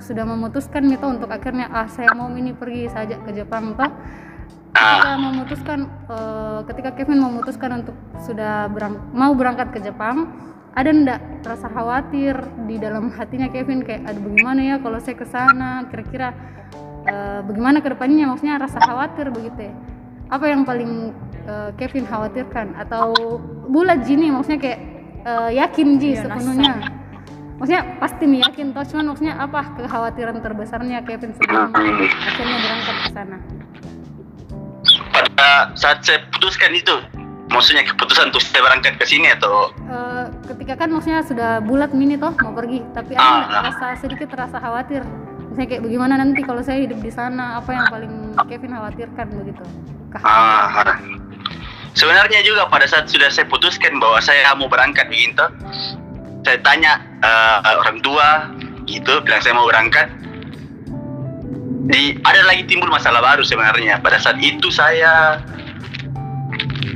sudah 0.00 0.24
memutuskan 0.24 0.88
itu 0.88 1.04
untuk 1.04 1.28
akhirnya 1.28 1.68
ah 1.68 1.84
saya 1.84 2.12
mau 2.12 2.32
ini 2.32 2.56
pergi 2.56 2.88
saja 2.88 3.20
ke 3.20 3.30
Jepang. 3.30 3.76
Toh 3.76 3.92
ketika 4.74 5.12
memutuskan 5.14 5.78
eh, 6.08 6.60
ketika 6.66 6.90
Kevin 6.96 7.20
memutuskan 7.20 7.70
untuk 7.84 7.96
sudah 8.18 8.72
berang- 8.72 9.04
mau 9.12 9.36
berangkat 9.36 9.70
ke 9.70 9.84
Jepang 9.84 10.32
ada 10.72 10.90
ndak 10.90 11.20
rasa 11.44 11.70
khawatir 11.70 12.34
di 12.64 12.80
dalam 12.80 13.12
hatinya 13.12 13.46
Kevin? 13.46 13.84
Kayak 13.84 14.10
aduh 14.10 14.22
bagaimana 14.24 14.60
ya 14.64 14.76
kalau 14.80 14.98
saya 14.98 15.14
ke 15.14 15.28
sana? 15.28 15.84
Kira-kira 15.86 16.32
eh, 17.04 17.40
bagaimana 17.44 17.78
ke 17.80 17.88
depannya? 17.88 18.24
Maksudnya 18.28 18.56
rasa 18.58 18.78
khawatir 18.80 19.28
begitu 19.30 19.70
ya? 19.70 19.74
Apa 20.28 20.48
yang 20.48 20.64
paling 20.64 21.12
eh, 21.44 21.70
Kevin 21.76 22.04
khawatirkan? 22.04 22.74
Atau 22.76 23.12
bulat 23.68 24.04
Jini 24.04 24.32
maksudnya 24.32 24.60
kayak 24.60 24.80
eh, 25.22 25.50
yakin 25.56 25.88
Ji 25.96 26.16
Iya, 26.16 26.28
sepenuhnya? 26.28 26.74
maksudnya 27.54 27.86
pasti 28.02 28.26
nih 28.26 28.42
yakin 28.42 28.74
toh 28.74 28.82
cuman 28.82 29.14
maksudnya 29.14 29.34
apa 29.38 29.62
kekhawatiran 29.78 30.42
terbesarnya 30.42 31.06
Kevin 31.06 31.30
sebelum 31.38 31.70
akhirnya 31.70 32.58
berangkat 32.58 32.96
ke 32.98 33.08
sana? 33.14 33.38
Pada 35.14 35.70
saat 35.78 36.02
saya 36.02 36.18
putuskan 36.34 36.74
itu, 36.74 36.90
maksudnya 37.48 37.86
keputusan 37.86 38.34
untuk 38.34 38.42
saya 38.42 38.66
berangkat 38.66 38.98
ke 38.98 39.06
sini 39.06 39.30
atau? 39.30 39.70
Eh, 39.86 40.24
ketika 40.50 40.74
kan 40.82 40.90
maksudnya 40.90 41.22
sudah 41.22 41.62
bulat 41.62 41.94
mini 41.94 42.18
toh 42.18 42.34
mau 42.42 42.50
pergi 42.50 42.82
tapi 42.90 43.14
ada 43.14 43.22
Ah, 43.22 43.38
nggak 43.46 43.62
ah. 43.62 43.66
rasa 43.70 43.86
sedikit 44.02 44.28
rasa 44.34 44.58
khawatir 44.58 45.06
misalnya 45.54 45.70
kayak 45.70 45.82
bagaimana 45.86 46.14
nanti 46.18 46.42
kalau 46.42 46.62
saya 46.66 46.82
hidup 46.82 46.98
di 46.98 47.14
sana 47.14 47.62
apa 47.62 47.70
yang 47.70 47.86
paling 47.86 48.12
Kevin 48.50 48.74
khawatirkan 48.74 49.26
begitu 49.38 49.62
Ah, 50.22 50.70
ah. 50.82 50.98
sebenarnya 51.94 52.42
juga 52.46 52.70
pada 52.70 52.86
saat 52.86 53.10
sudah 53.10 53.30
saya 53.30 53.46
putuskan 53.50 53.98
bahwa 53.98 54.22
saya 54.22 54.46
mau 54.54 54.70
berangkat 54.70 55.10
begitu, 55.10 55.42
saya 56.46 56.58
tanya 56.62 57.02
eh, 57.18 57.74
orang 57.82 57.98
tua 57.98 58.46
gitu, 58.86 59.18
bilang 59.26 59.42
saya 59.42 59.58
mau 59.58 59.66
berangkat. 59.66 60.06
Di 61.90 62.14
ada 62.22 62.46
lagi 62.46 62.62
timbul 62.70 62.94
masalah 62.94 63.18
baru 63.26 63.42
sebenarnya. 63.42 63.98
Pada 63.98 64.22
saat 64.22 64.38
itu 64.38 64.70
saya 64.70 65.42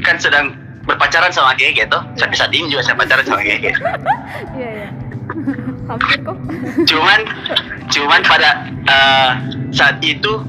kan 0.07 0.15
sedang 0.23 0.55
berpacaran 0.87 1.35
sama 1.35 1.59
Gege 1.59 1.91
toh. 1.91 2.07
Sampai 2.15 2.39
saat 2.39 2.55
ini 2.55 2.71
juga 2.71 2.87
saya 2.87 2.95
pacaran 2.95 3.27
sama 3.27 3.43
Gege. 3.43 3.75
iya 4.63 4.71
iya 4.87 4.89
Hampir 5.89 6.21
kok. 6.21 6.37
cuman 6.85 7.21
cuman 7.89 8.21
pada 8.29 8.51
eh, 8.69 9.31
saat 9.73 9.97
itu 10.05 10.45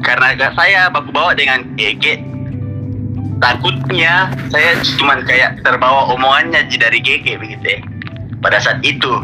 karena 0.00 0.32
gak 0.40 0.56
saya 0.56 0.88
baku 0.88 1.12
bawa 1.12 1.36
dengan 1.36 1.60
Gege 1.76 2.24
takutnya 3.40 4.32
saya 4.48 4.80
cuman 5.00 5.20
kayak 5.28 5.60
terbawa 5.60 6.08
omongannya 6.16 6.64
dari 6.80 7.00
Gege 7.04 7.36
begitu 7.36 7.78
ya 7.78 7.80
pada 8.40 8.56
saat 8.56 8.80
itu. 8.80 9.20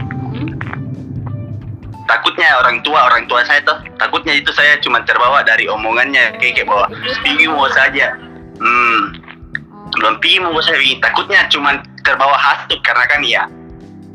Takutnya 2.06 2.62
orang 2.62 2.86
tua 2.86 3.10
orang 3.10 3.26
tua 3.26 3.42
saya 3.42 3.58
tuh 3.66 3.82
takutnya 3.98 4.38
itu 4.38 4.52
saya 4.54 4.78
cuma 4.78 5.02
terbawa 5.02 5.42
dari 5.42 5.66
omongannya 5.66 6.38
Gege 6.38 6.62
bahwa 6.62 6.86
pergi 7.25 7.46
mau 7.48 7.66
saja. 7.72 8.14
Hmm 8.60 9.26
belum 9.96 10.18
pergi 10.18 10.38
mau 10.42 10.58
saya 10.60 10.76
begini 10.76 10.98
takutnya 11.00 11.40
cuma 11.48 11.80
terbawa 12.02 12.36
hasut 12.36 12.80
karena 12.82 13.04
kan 13.06 13.20
ya 13.22 13.42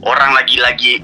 orang 0.03 0.31
lagi-lagi 0.35 1.01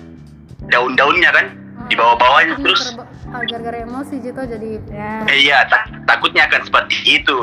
daun-daunnya 0.67 1.31
kan 1.31 1.45
di 1.88 1.95
bawah-bawahnya 1.95 2.59
terus 2.59 2.95
gara-gara 3.27 3.83
emosi 3.83 4.19
gitu 4.19 4.41
jadi 4.43 4.69
Ya. 4.91 5.12
Eh, 5.27 5.38
iya, 5.45 5.57
tak- 5.67 5.88
takutnya 6.03 6.47
akan 6.47 6.62
seperti 6.63 6.97
itu. 7.21 7.38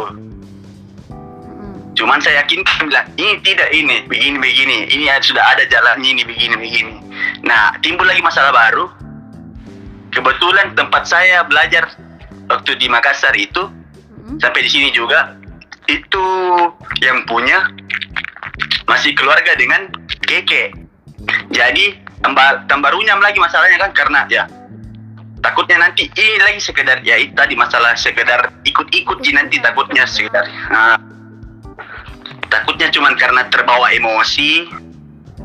mm, 1.08 1.94
Cuman 1.94 2.18
saya 2.20 2.42
yakin 2.42 2.60
bilang 2.84 3.08
ini 3.16 3.40
tidak 3.40 3.68
ini, 3.70 4.04
begini 4.04 4.36
begini, 4.36 4.76
ini 4.90 5.04
sudah 5.20 5.44
ada 5.44 5.64
jalannya 5.64 6.08
ini 6.08 6.22
begini 6.24 6.54
begini. 6.56 6.94
Nah, 7.42 7.76
timbul 7.80 8.04
lagi 8.04 8.20
masalah 8.20 8.52
baru. 8.52 8.90
Kebetulan 10.10 10.76
tempat 10.76 11.04
saya 11.04 11.42
belajar 11.42 11.90
waktu 12.46 12.76
di 12.76 12.86
Makassar 12.86 13.32
itu 13.34 13.66
mm, 14.28 14.38
sampai 14.40 14.60
di 14.60 14.70
sini 14.70 14.88
juga 14.92 15.36
itu 15.84 16.26
yang 17.00 17.24
punya 17.28 17.60
masih 18.84 19.12
keluarga 19.16 19.52
dengan 19.56 19.88
keke. 20.24 20.72
Jadi 21.48 22.03
tambah 22.24 22.64
tambah 22.64 22.90
runyam 22.96 23.20
lagi 23.20 23.36
masalahnya 23.36 23.76
kan 23.76 23.92
karena 23.92 24.20
ya. 24.32 24.44
Takutnya 25.44 25.76
nanti 25.76 26.08
ini 26.08 26.40
lagi 26.40 26.56
sekedar 26.56 27.04
ya 27.04 27.20
itu 27.20 27.36
tadi 27.36 27.52
masalah 27.52 27.92
sekedar 28.00 28.48
ikut-ikut 28.64 29.20
sih 29.20 29.36
nanti 29.36 29.60
takutnya 29.60 30.08
sekedar 30.08 30.48
Nah, 30.72 30.96
takutnya 32.48 32.88
cuman 32.88 33.12
karena 33.20 33.44
terbawa 33.52 33.92
emosi 33.92 34.72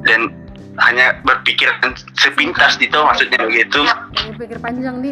dan 0.07 0.31
hanya 0.79 1.19
berpikir 1.27 1.67
sepintas 2.15 2.79
gitu 2.79 2.95
maksudnya 3.03 3.43
begitu. 3.43 3.83
Lagi 3.83 4.31
pikir 4.39 4.57
panjang 4.63 5.03
di 5.03 5.11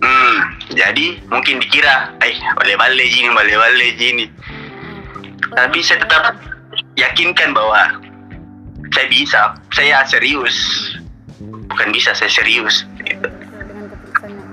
hmm, 0.00 0.36
jadi 0.72 1.06
mungkin 1.28 1.60
dikira 1.60 2.16
eh 2.24 2.36
bale-bale 2.56 3.04
gini 3.04 3.28
bale-bale 3.36 3.86
gini 4.00 4.26
tapi 5.54 5.78
saya 5.82 6.02
tetap 6.06 6.38
yakinkan 6.94 7.52
bahwa 7.52 8.00
saya 8.90 9.06
bisa. 9.08 9.42
Saya 9.72 9.98
serius. 10.06 10.56
Bukan 11.40 11.88
bisa 11.94 12.12
saya 12.12 12.30
serius. 12.30 12.84
Gitu. 13.00 13.26
Sesuai 13.26 13.64
dengan 13.66 13.84
keputusannya. 13.88 14.44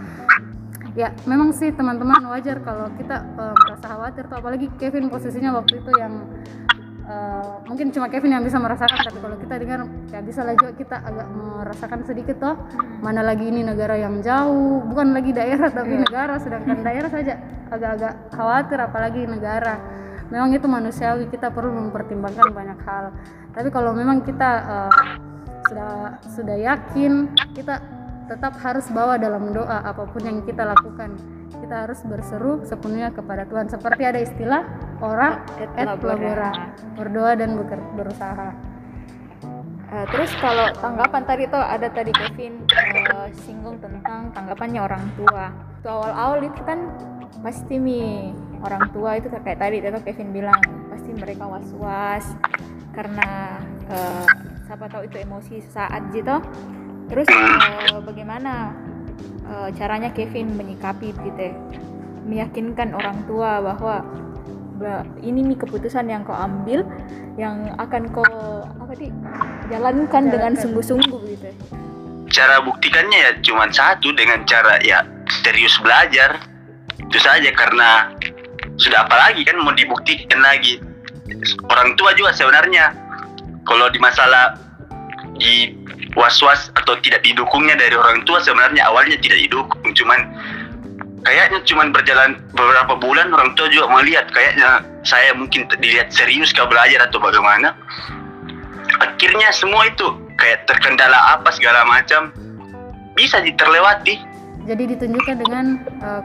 Ya, 0.97 1.13
memang 1.29 1.53
sih 1.53 1.69
teman-teman 1.69 2.25
wajar 2.33 2.57
kalau 2.65 2.89
kita 2.97 3.21
eh, 3.21 3.53
merasa 3.53 3.85
khawatir 3.85 4.23
tuh. 4.25 4.37
Apalagi 4.41 4.67
Kevin 4.81 5.09
posisinya 5.13 5.53
waktu 5.53 5.77
itu 5.81 5.91
yang 5.97 6.25
eh, 7.05 7.53
mungkin 7.69 7.93
cuma 7.93 8.09
Kevin 8.09 8.33
yang 8.33 8.45
bisa 8.45 8.57
merasakan 8.57 8.97
tapi 9.05 9.19
kalau 9.21 9.37
kita 9.37 9.61
dengar 9.61 9.85
ya 10.09 10.19
bisa 10.25 10.41
lah 10.41 10.57
juga 10.57 10.73
kita 10.73 10.97
agak 11.01 11.27
merasakan 11.29 11.99
sedikit 12.05 12.37
toh. 12.41 12.55
Mana 13.05 13.21
lagi 13.21 13.45
ini 13.45 13.61
negara 13.61 13.93
yang 13.93 14.25
jauh 14.25 14.81
bukan 14.89 15.13
lagi 15.13 15.33
daerah 15.33 15.69
tapi 15.69 16.01
negara 16.01 16.41
sedangkan 16.41 16.81
daerah 16.81 17.09
saja 17.13 17.33
agak-agak 17.67 18.13
khawatir 18.33 18.79
apalagi 18.79 19.21
negara 19.27 19.96
memang 20.29 20.49
itu 20.55 20.67
manusiawi 20.67 21.27
kita 21.31 21.51
perlu 21.51 21.71
mempertimbangkan 21.73 22.51
banyak 22.51 22.79
hal. 22.83 23.11
Tapi 23.55 23.69
kalau 23.71 23.91
memang 23.95 24.23
kita 24.23 24.49
eh, 24.63 24.91
sudah 25.67 25.91
sudah 26.23 26.57
yakin 26.57 27.31
kita 27.51 27.79
tetap 28.27 28.59
harus 28.59 28.83
bawa 28.91 29.15
dalam 29.15 29.55
doa 29.55 29.87
apa 29.87 30.03
pun 30.03 30.21
yang 30.23 30.43
kita 30.43 30.67
lakukan. 30.67 31.15
Kita 31.47 31.87
harus 31.87 32.03
berseru 32.03 32.61
sepenuhnya 32.67 33.09
kepada 33.15 33.47
Tuhan. 33.47 33.71
Seperti 33.71 34.03
ada 34.03 34.19
istilah 34.19 34.61
ora 34.99 35.41
Et 35.57 35.71
et 35.79 35.87
labora. 35.87 36.75
berdoa 36.99 37.31
dan 37.39 37.55
berusaha. 37.95 38.51
Eh, 39.87 40.05
terus 40.11 40.35
kalau 40.43 40.67
tanggapan 40.83 41.23
tadi 41.23 41.43
tuh 41.47 41.63
ada 41.63 41.87
tadi 41.87 42.11
Kevin 42.11 42.67
eh, 42.67 43.31
singgung 43.47 43.79
tentang 43.79 44.35
tanggapannya 44.35 44.83
orang 44.83 45.03
tua. 45.15 45.47
Itu 45.79 45.87
awal-awal 45.87 46.43
itu 46.43 46.59
kan 46.67 46.91
pasti 47.39 47.79
mi 47.79 48.35
orang 48.63 48.89
tua 48.93 49.17
itu 49.17 49.27
kayak 49.29 49.59
tadi 49.59 49.81
itu 49.81 49.89
Kevin 50.05 50.29
bilang 50.33 50.59
pasti 50.89 51.11
mereka 51.13 51.45
was-was 51.45 52.25
karena 52.95 53.61
eh, 53.89 54.25
siapa 54.65 54.89
tahu 54.89 55.05
itu 55.05 55.17
emosi 55.21 55.61
saat 55.69 56.09
gitu. 56.11 56.41
Terus 57.07 57.27
eh, 57.29 57.99
bagaimana 58.01 58.73
eh, 59.47 59.69
caranya 59.77 60.09
Kevin 60.11 60.53
menyikapi 60.57 61.13
gitu 61.13 61.41
ya? 61.41 61.53
meyakinkan 62.27 62.91
orang 62.91 63.23
tua 63.23 63.63
bahwa 63.63 64.03
"Ba- 64.77 65.07
ini 65.23 65.47
nih 65.47 65.57
keputusan 65.63 66.11
yang 66.11 66.27
kau 66.27 66.35
ambil 66.35 66.83
yang 67.39 67.71
akan 67.79 68.11
kau 68.11 68.27
apa 68.67 68.93
di 68.99 69.07
jalankan 69.71 70.27
dengan 70.27 70.51
Jalankan. 70.53 70.61
sungguh-sungguh 70.61 71.21
gitu 71.33 71.49
cara 72.27 72.59
buktikannya 72.59 73.17
ya 73.17 73.31
cuma 73.39 73.71
satu 73.71 74.11
dengan 74.11 74.43
cara 74.43 74.75
ya 74.83 75.01
serius 75.41 75.79
belajar 75.79 76.35
itu 76.99 77.17
saja 77.17 77.47
karena 77.55 78.11
sudah 78.77 79.05
apalagi 79.09 79.41
kan 79.41 79.57
mau 79.61 79.73
dibuktikan 79.73 80.41
lagi? 80.41 80.77
Orang 81.67 81.97
tua 81.97 82.13
juga 82.13 82.31
sebenarnya. 82.33 82.93
Kalau 83.67 83.91
di 83.91 83.99
masalah 83.99 84.55
di 85.37 85.75
was-was 86.15 86.71
atau 86.73 86.97
tidak 87.03 87.21
didukungnya 87.21 87.75
dari 87.77 87.93
orang 87.93 88.23
tua 88.23 88.39
sebenarnya 88.41 88.87
awalnya 88.87 89.17
tidak 89.19 89.37
didukung. 89.43 89.91
Cuman 89.93 90.19
kayaknya 91.25 91.59
cuman 91.67 91.91
berjalan 91.91 92.39
beberapa 92.55 92.95
bulan 92.95 93.33
orang 93.33 93.57
tua 93.59 93.67
juga 93.73 93.91
melihat. 93.99 94.29
Kayaknya 94.31 94.85
saya 95.03 95.33
mungkin 95.35 95.67
dilihat 95.81 96.13
serius 96.13 96.53
kau 96.55 96.69
belajar 96.69 97.05
atau 97.09 97.19
bagaimana. 97.19 97.75
Akhirnya 99.03 99.51
semua 99.51 99.89
itu 99.89 100.15
kayak 100.37 100.69
terkendala 100.69 101.37
apa 101.37 101.49
segala 101.51 101.83
macam 101.83 102.31
bisa 103.17 103.41
diterlewati. 103.41 104.21
Jadi 104.67 104.83
ditunjukkan 104.95 105.35
dengan 105.41 105.65
eh, 106.03 106.21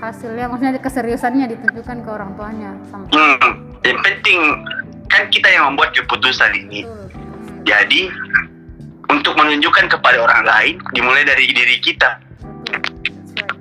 hasilnya 0.00 0.48
maksudnya 0.48 0.80
keseriusannya 0.80 1.46
ditunjukkan 1.52 1.96
ke 2.00 2.08
orang 2.08 2.32
tuanya 2.34 2.72
sampai 2.88 3.12
hmm, 3.12 3.48
yang 3.84 4.00
penting 4.00 4.40
kan 5.10 5.26
kita 5.28 5.48
yang 5.50 5.74
membuat 5.74 5.92
keputusan 5.92 6.50
ini. 6.54 6.86
Betul. 6.86 7.06
Jadi 7.66 8.02
untuk 9.10 9.34
menunjukkan 9.36 9.90
kepada 9.90 10.22
orang 10.22 10.42
lain 10.46 10.74
dimulai 10.94 11.26
dari 11.26 11.50
diri 11.50 11.76
kita. 11.82 12.22
Betul. 12.70 13.58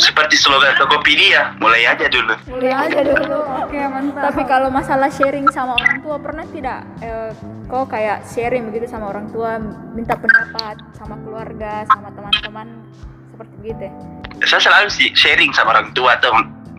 Seperti 0.00 0.38
slogan 0.38 0.78
Tokopedia 0.80 1.58
mulai 1.60 1.84
aja 1.84 2.06
dulu. 2.08 2.32
Mulai 2.48 2.72
aja 2.72 3.00
dulu. 3.04 3.38
oke 3.66 3.78
mantap. 3.90 4.22
Tapi 4.30 4.42
kalau 4.48 4.68
masalah 4.72 5.10
sharing 5.12 5.44
sama 5.52 5.76
orang 5.76 6.00
tua 6.00 6.16
pernah 6.22 6.46
tidak 6.48 6.80
eh, 7.04 7.30
kau 7.68 7.84
kayak 7.84 8.24
sharing 8.24 8.70
begitu 8.70 8.88
sama 8.88 9.10
orang 9.12 9.28
tua, 9.28 9.58
minta 9.92 10.14
pendapat 10.16 10.78
sama 10.96 11.18
keluarga, 11.20 11.84
sama 11.90 12.08
teman-teman 12.14 12.68
seperti 13.34 13.54
begitu 13.58 13.82
ya? 13.82 13.92
saya 14.44 14.60
selalu 14.62 14.88
sih 14.88 15.08
sharing 15.12 15.50
sama 15.50 15.72
orang 15.72 15.90
tua 15.92 16.14
atau 16.14 16.30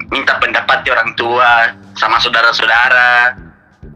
minta 0.08 0.38
pendapat 0.38 0.84
di 0.84 0.90
orang 0.90 1.12
tua 1.16 1.72
sama 1.94 2.20
saudara-saudara. 2.20 3.36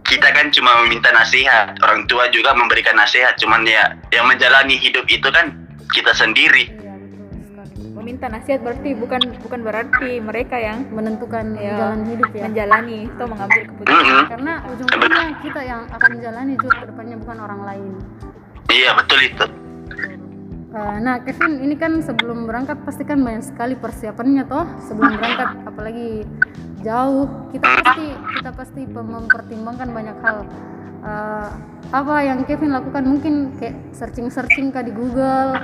Kita 0.01 0.25
kan 0.32 0.50
cuma 0.50 0.74
meminta 0.82 1.12
nasihat 1.12 1.78
orang 1.80 2.04
tua 2.06 2.25
juga 2.30 2.50
memberikan 2.51 2.98
nasihat 2.98 3.38
cuman 3.38 3.62
ya 3.62 3.94
yang 4.10 4.25
menjalani 4.25 4.74
hidup 4.74 5.06
itu 5.06 5.28
kan 5.30 5.54
kita 5.89 6.10
sendiri. 6.12 6.66
Iya 6.72 6.98
betul 6.98 7.30
sekali. 7.44 7.94
Meminta 7.94 8.25
nasihat 8.25 8.60
berarti 8.60 8.89
bukan 8.96 9.22
bukan 9.38 9.60
berarti 9.62 10.12
mereka 10.18 10.58
yang 10.58 10.88
menentukan 10.89 11.54
Ya, 11.54 11.78
jalan 11.78 12.10
hidup 12.10 12.30
ya. 12.32 12.42
menjalani 12.48 13.00
atau 13.12 13.25
mengambil 13.28 13.62
keputusan. 13.70 14.01
Mm-mm. 14.01 14.24
karena 14.28 14.54
ujung-ujungnya 14.66 15.30
kita 15.46 15.62
yang 15.62 15.82
akan 15.92 16.10
menjalani 16.18 16.54
juga 16.58 16.74
ke 16.74 16.86
depannya 16.89 17.16
bukan 17.20 17.38
orang 17.38 17.62
lain. 17.68 17.92
Iya 18.70 18.89
betul 18.96 19.20
itu 19.22 19.46
nah 20.69 21.17
Kevin 21.25 21.65
ini 21.65 21.73
kan 21.73 21.97
sebelum 22.05 22.45
berangkat 22.45 22.77
pasti 22.85 23.01
kan 23.01 23.17
banyak 23.25 23.41
sekali 23.41 23.73
persiapannya 23.73 24.45
toh 24.45 24.69
sebelum 24.85 25.17
berangkat 25.17 25.49
apalagi 25.65 26.29
jauh. 26.85 27.27
Kita 27.51 27.65
pasti 27.81 28.05
kita 28.39 28.51
pasti 28.53 28.81
mempertimbangkan 28.85 29.89
banyak 29.89 30.17
hal. 30.23 30.38
Eh, 30.99 31.49
apa 31.89 32.15
yang 32.21 32.43
Kevin 32.45 32.75
lakukan? 32.75 33.03
Mungkin 33.07 33.57
kayak 33.57 33.95
searching-searching 33.95 34.69
kah 34.69 34.83
di 34.83 34.93
Google 34.93 35.57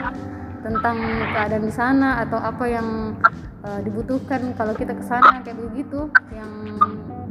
tentang 0.66 0.98
keadaan 1.38 1.64
di 1.70 1.74
sana 1.74 2.26
atau 2.26 2.42
apa 2.42 2.66
yang 2.66 3.14
eh, 3.62 3.80
dibutuhkan 3.86 4.58
kalau 4.58 4.74
kita 4.74 4.96
ke 4.96 5.04
sana 5.06 5.44
kayak 5.46 5.60
begitu. 5.60 6.10
Yang 6.34 6.52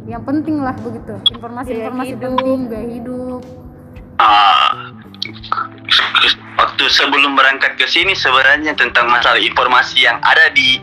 yang 0.04 0.22
penting 0.22 0.60
lah 0.60 0.76
begitu. 0.78 1.16
Informasi-informasi 1.32 2.12
Gaya 2.12 2.16
hidup. 2.20 2.22
penting 2.38 2.58
gaya 2.68 2.88
hidup 2.92 3.42
Waktu 6.84 7.00
sebelum 7.00 7.32
berangkat 7.32 7.80
ke 7.80 7.88
sini 7.88 8.12
sebenarnya 8.12 8.76
tentang 8.76 9.08
masalah 9.08 9.40
informasi 9.40 10.04
yang 10.04 10.20
ada 10.20 10.52
di 10.52 10.76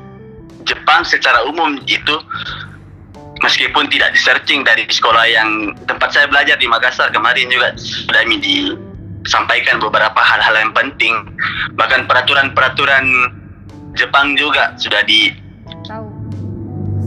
Jepang 0.65 1.05
secara 1.05 1.45
umum 1.45 1.77
itu 1.85 2.17
meskipun 3.37 3.85
tidak 3.85 4.09
di 4.09 4.17
searching 4.17 4.65
dari 4.65 4.89
sekolah 4.89 5.29
yang 5.29 5.77
tempat 5.85 6.09
saya 6.09 6.25
belajar 6.25 6.57
di 6.57 6.65
Makassar 6.65 7.13
kemarin 7.13 7.53
juga 7.53 7.77
sudah 7.77 8.17
disampaikan 8.33 9.77
beberapa 9.77 10.17
hal-hal 10.17 10.57
yang 10.57 10.73
penting. 10.73 11.37
Bahkan 11.77 12.09
peraturan-peraturan 12.09 13.05
Jepang 13.93 14.33
juga 14.33 14.73
sudah 14.81 15.05
di 15.05 15.29
tahu. 15.85 16.09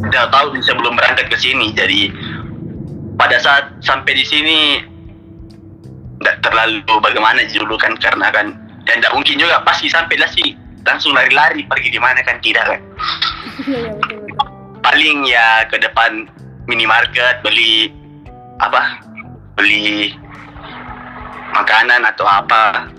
sudah 0.07 0.31
tahu 0.31 0.55
sebelum 0.63 0.95
berangkat 0.95 1.35
ke 1.35 1.37
sini. 1.43 1.75
Jadi 1.75 2.15
pada 3.19 3.43
saat 3.43 3.75
sampai 3.83 4.15
di 4.15 4.23
sini 4.23 4.59
nggak 6.23 6.47
terlalu 6.47 6.79
bagaimana 7.03 7.43
dulu 7.51 7.75
kan 7.75 7.99
karena 7.99 8.31
kan 8.31 8.64
dan 8.85 9.01
tidak 9.01 9.13
mungkin 9.17 9.37
juga 9.41 9.61
pasti 9.65 9.89
sampai 9.89 10.17
lah 10.21 10.31
sih 10.33 10.57
langsung 10.85 11.17
lari-lari 11.17 11.65
pergi 11.65 11.89
di 11.93 12.01
mana 12.01 12.21
kan 12.21 12.37
tidak 12.45 12.65
kan? 12.69 12.81
Iya 13.65 13.79
iya 13.97 14.55
paling 14.85 15.25
ya 15.25 15.65
ke 15.73 15.81
depan 15.81 16.29
minimarket 16.69 17.41
beli 17.41 17.89
apa? 18.61 19.01
Beli 19.57 20.13
makanan 21.57 22.05
atau 22.05 22.29
apa. 22.29 22.93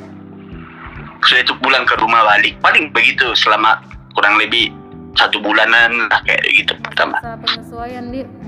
Sudah 1.25 1.41
itu 1.45 1.53
pulang 1.61 1.85
ke 1.85 1.93
rumah 2.01 2.25
balik. 2.25 2.57
Paling 2.61 2.89
begitu 2.89 3.37
selama 3.37 3.81
kurang 4.17 4.41
lebih 4.41 4.73
satu 5.15 5.37
bulanan 5.39 6.09
lah 6.09 6.19
kayak 6.25 6.41
gitu 6.57 6.73
pertama. 6.81 7.21
Penyesuaian 7.21 8.09
di. 8.09 8.44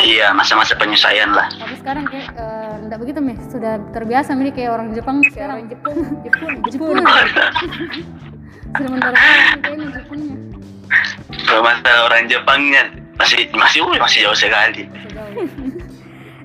Iya 0.00 0.32
masa-masa 0.32 0.72
penyesuaian 0.80 1.28
lah. 1.36 1.52
Tapi 1.52 1.74
sekarang 1.76 2.04
kayak 2.08 2.32
eh, 2.32 2.74
enggak 2.88 2.98
begitu 3.02 3.18
nih 3.20 3.36
sudah 3.52 3.74
terbiasa 3.92 4.32
nih 4.32 4.54
kayak 4.56 4.70
orang 4.72 4.88
Jepang 4.96 5.20
Kayak 5.20 5.32
sekarang 5.36 5.56
orang 5.56 5.68
Jepun, 5.68 5.96
Jepun, 6.24 6.52
Jepun. 6.72 6.94
Jepun. 6.96 7.04
sudah 8.72 8.88
mendarat 8.88 9.20
kayaknya 9.60 9.86
Jepunnya. 10.00 10.36
Kalau 11.44 11.62
masalah 11.64 12.00
orang 12.08 12.24
Jepangnya 12.28 12.82
masih 13.20 13.48
masih 13.52 13.78
uh, 13.84 13.96
masih 14.00 14.18
jauh 14.28 14.38
sekali. 14.38 14.88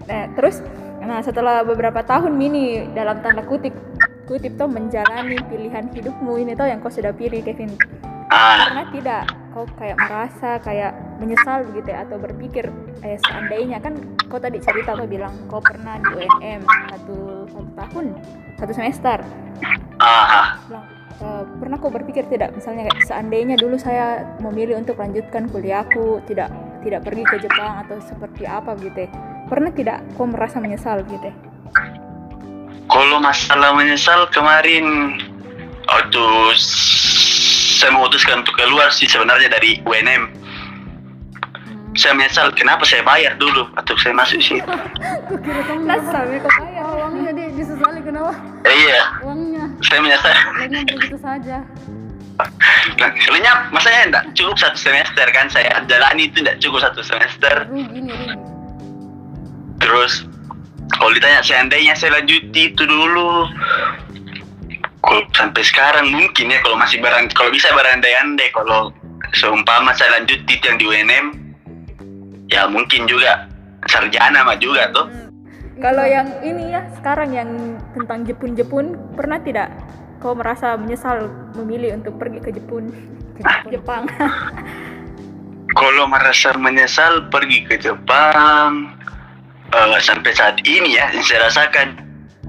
Nah, 0.07 0.23
terus 0.39 0.63
nah 1.03 1.19
setelah 1.19 1.67
beberapa 1.67 1.99
tahun 1.99 2.31
Mini 2.31 2.87
dalam 2.95 3.19
tanda 3.19 3.43
kutip 3.43 3.75
kutip 4.23 4.55
tuh 4.55 4.71
menjalani 4.71 5.35
pilihan 5.51 5.91
hidupmu 5.91 6.39
ini 6.39 6.55
tuh 6.55 6.63
yang 6.63 6.79
kau 6.79 6.87
sudah 6.87 7.11
pilih 7.11 7.43
Kevin. 7.43 7.75
Ah, 8.31 8.71
Pernah 8.71 8.87
tidak 8.95 9.23
kau 9.57 9.65
kayak 9.81 9.97
merasa 9.97 10.61
kayak 10.61 10.93
menyesal 11.17 11.65
begitu 11.73 11.89
ya 11.89 12.05
atau 12.05 12.21
berpikir 12.21 12.69
eh 13.01 13.17
seandainya 13.25 13.81
kan 13.81 13.97
kau 14.29 14.37
tadi 14.37 14.61
cerita 14.61 14.93
kau 14.93 15.09
bilang 15.09 15.33
kau 15.49 15.57
pernah 15.57 15.97
di 15.97 16.13
UNM 16.13 16.61
satu 16.93 17.49
satu 17.49 17.69
tahun 17.73 18.05
satu 18.61 18.71
semester. 18.77 19.17
Ah, 19.97 20.61
bilang 20.69 20.85
"Eh, 21.17 21.43
pernah 21.57 21.77
kau 21.81 21.89
berpikir 21.89 22.29
tidak? 22.29 22.53
Misalnya 22.53 22.85
kayak 22.85 23.01
seandainya 23.09 23.57
dulu 23.57 23.81
saya 23.81 24.29
memilih 24.45 24.77
untuk 24.77 25.01
lanjutkan 25.01 25.49
kuliahku 25.49 26.21
tidak 26.29 26.53
tidak 26.85 27.01
pergi 27.01 27.25
ke 27.25 27.35
Jepang 27.41 27.81
atau 27.81 27.97
seperti 27.97 28.45
apa 28.45 28.77
gitu 28.77 29.09
ya. 29.09 29.09
Pernah 29.49 29.73
tidak 29.73 30.05
kau 30.13 30.29
merasa 30.29 30.61
menyesal 30.61 31.01
gitu 31.09 31.33
ya? 31.33 31.35
Kalau 32.93 33.17
masalah 33.17 33.73
menyesal 33.73 34.29
kemarin 34.29 35.17
waktu 35.89 36.25
s- 36.53 37.26
saya 37.77 37.93
memutuskan 37.93 38.41
untuk 38.41 38.57
keluar 38.57 38.89
sih 38.89 39.05
sebenarnya 39.05 39.53
dari 39.53 39.77
UNM. 39.85 40.33
Saya 41.97 42.13
menyesal 42.13 42.53
kenapa 42.53 42.85
saya 42.85 43.01
bayar 43.01 43.37
dulu? 43.41 43.69
Atau 43.77 43.97
saya 43.97 44.13
masuk 44.13 44.41
sih. 44.41 44.61
sampai 44.61 46.37
kau 46.41 46.51
bayar. 46.61 46.85
uangnya 46.93 47.31
dia 47.33 47.47
disesali 47.53 48.01
kenapa? 48.05 48.33
Eh, 48.65 48.75
iya, 48.85 49.01
uangnya. 49.25 49.65
Saya 49.81 49.99
menyesal. 50.01 50.33
lenyap 50.61 50.85
begitu 50.93 51.17
saja. 51.17 51.57
Nah, 53.01 53.09
lenyap, 53.33 53.73
masanya 53.73 54.01
enggak 54.13 54.25
cukup 54.37 54.57
satu 54.61 54.77
semester 54.77 55.25
kan 55.33 55.49
saya? 55.49 55.81
Jalani 55.89 56.29
itu 56.29 56.45
enggak 56.45 56.61
cukup 56.61 56.85
satu 56.85 57.01
semester. 57.01 57.65
rugi 57.65 58.01
nih 58.05 58.13
rugi. 58.13 58.37
Terus 59.81 60.13
kalau 60.97 61.11
ditanya 61.17 61.41
seandainya 61.41 61.97
saya 61.97 62.21
lanjuti 62.21 62.73
itu 62.73 62.83
dulu 62.85 63.49
kalau 65.07 65.23
sampai 65.31 65.63
sekarang 65.63 66.11
mungkin 66.11 66.51
ya 66.51 66.59
kalau 66.59 66.75
masih 66.75 66.99
barang 66.99 67.31
kalau 67.31 67.47
bisa 67.47 67.71
berandai-andai 67.71 68.51
kalau 68.51 68.91
seumpama 69.31 69.95
saya 69.95 70.19
lanjuti 70.19 70.59
yang 70.59 70.75
di 70.75 70.85
UNM 70.85 71.25
ya 72.51 72.67
mungkin 72.67 73.07
juga 73.07 73.47
sarjana 73.87 74.43
mah 74.43 74.59
juga 74.59 74.91
tuh 74.91 75.07
Kalau 75.77 76.09
yang 76.09 76.25
ini 76.41 76.73
ya 76.73 76.81
sekarang 76.97 77.37
yang 77.37 77.49
tentang 77.93 78.25
Jepun-Jepun 78.25 79.13
pernah 79.13 79.37
tidak 79.37 79.69
kau 80.17 80.33
merasa 80.33 80.73
menyesal 80.73 81.29
memilih 81.53 82.01
untuk 82.01 82.17
pergi 82.17 82.41
ke 82.41 82.49
Jepun, 82.49 82.89
Ke 83.37 83.45
Jepun. 83.45 83.69
Jepang? 83.69 84.03
kalau 85.77 86.09
merasa 86.09 86.57
menyesal 86.57 87.29
pergi 87.29 87.61
ke 87.69 87.77
Jepang 87.77 88.89
eh, 89.69 89.99
sampai 90.01 90.33
saat 90.33 90.57
ini 90.65 90.97
ya 90.97 91.13
yang 91.13 91.21
saya 91.21 91.45
rasakan 91.45 92.01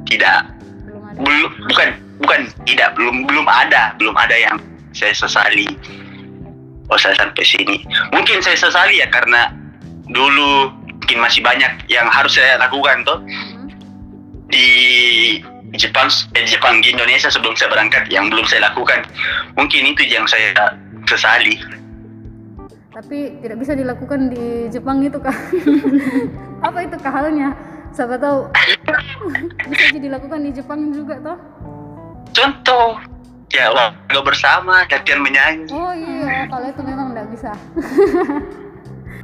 tidak 0.08 0.48
belum 0.88 1.02
ada 1.04 1.18
belum 1.20 1.52
bukan 1.68 2.07
bukan 2.22 2.50
tidak 2.66 2.94
belum 2.98 3.26
belum 3.26 3.46
ada 3.46 3.94
belum 3.98 4.14
ada 4.18 4.34
yang 4.34 4.56
saya 4.94 5.14
sesali. 5.14 5.66
Oh 6.88 6.96
saya 6.96 7.14
sampai 7.20 7.44
sini. 7.44 7.84
Mungkin 8.14 8.40
saya 8.40 8.56
sesali 8.56 8.98
ya 9.00 9.08
karena 9.12 9.52
dulu 10.08 10.72
mungkin 11.08 11.24
masih 11.24 11.40
banyak 11.40 11.88
yang 11.88 12.04
harus 12.12 12.36
saya 12.36 12.60
lakukan 12.60 13.00
tuh 13.08 13.16
Hmm. 13.24 13.64
di 14.52 14.68
Jepang 15.76 16.08
eh, 16.32 16.44
Jepang 16.48 16.80
di 16.80 16.92
Indonesia 16.92 17.28
sebelum 17.28 17.52
saya 17.56 17.68
berangkat 17.72 18.08
yang 18.08 18.32
belum 18.32 18.44
saya 18.44 18.68
lakukan. 18.72 19.04
Mungkin 19.56 19.92
itu 19.92 20.04
yang 20.08 20.24
saya 20.24 20.52
sesali. 21.08 21.56
Tapi 22.92 23.40
tidak 23.44 23.56
bisa 23.60 23.72
dilakukan 23.76 24.32
di 24.32 24.68
Jepang 24.72 25.04
itu 25.04 25.16
kak. 25.20 25.32
Apa 26.68 26.78
itu 26.88 26.96
kak 27.00 27.12
halnya? 27.12 27.52
Siapa 27.92 28.20
tahu 28.20 28.52
bisa 29.72 29.82
jadi 29.92 30.12
dilakukan 30.12 30.44
di 30.44 30.50
Jepang 30.52 30.92
juga 30.92 31.16
toh 31.24 31.38
contoh. 32.38 32.88
Ya 33.48 33.72
olahraga 33.72 34.20
bersama 34.22 34.84
latihan 34.86 35.20
menyanyi. 35.24 35.72
Oh 35.72 35.90
iya 35.90 36.46
kalau 36.46 36.68
itu 36.70 36.82
memang 36.84 37.12
tidak 37.12 37.26
bisa. 37.34 37.50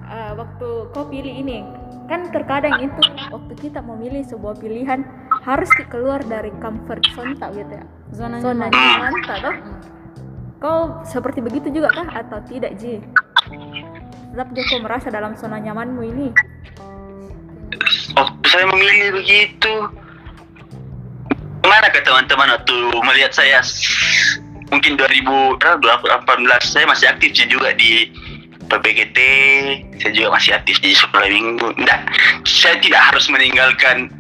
Eh, 0.04 0.32
waktu 0.36 0.68
kau 0.94 1.08
pilih 1.10 1.32
ini 1.42 1.64
kan 2.06 2.28
terkadang 2.28 2.76
itu 2.76 3.02
waktu 3.32 3.52
kita 3.56 3.80
memilih 3.80 4.20
sebuah 4.22 4.60
pilihan 4.60 5.00
harus 5.42 5.66
keluar 5.88 6.20
dari 6.28 6.52
comfort 6.60 7.02
zone 7.16 7.34
tak 7.34 7.56
gitu 7.56 7.72
ya? 7.72 7.84
Zona 8.12 8.36
zona 8.38 8.68
nyaman 8.70 9.14
tak 9.24 9.38
toh? 9.42 9.56
Kau 10.60 10.78
seperti 11.02 11.40
begitu 11.40 11.72
juga 11.72 11.90
kah? 11.90 12.08
Atau 12.20 12.38
tidak 12.46 12.76
Ji? 12.76 13.00
Tetap 14.30 14.48
kau 14.54 14.78
merasa 14.84 15.08
dalam 15.08 15.34
zona 15.34 15.56
nyamanmu 15.58 16.02
ini? 16.04 16.28
Oh 18.14 18.28
saya 18.44 18.70
memilih 18.70 19.18
begitu 19.18 19.74
ke 21.64 21.72
mana 21.72 21.88
ke 21.88 22.04
teman-teman 22.04 22.60
waktu 22.60 22.76
melihat 23.08 23.32
saya? 23.32 23.64
Mungkin 24.68 25.00
2018 25.00 25.64
saya 26.60 26.84
masih 26.84 27.08
aktif 27.08 27.32
sih 27.32 27.48
juga 27.48 27.72
di 27.72 28.12
PPGT 28.68 29.18
saya 29.96 30.12
juga 30.12 30.36
masih 30.36 30.60
aktif 30.60 30.76
di 30.84 30.92
sekolah 30.92 31.24
minggu. 31.24 31.72
Enggak 31.80 32.04
saya 32.44 32.76
tidak 32.84 33.00
harus 33.08 33.32
meninggalkan 33.32 34.12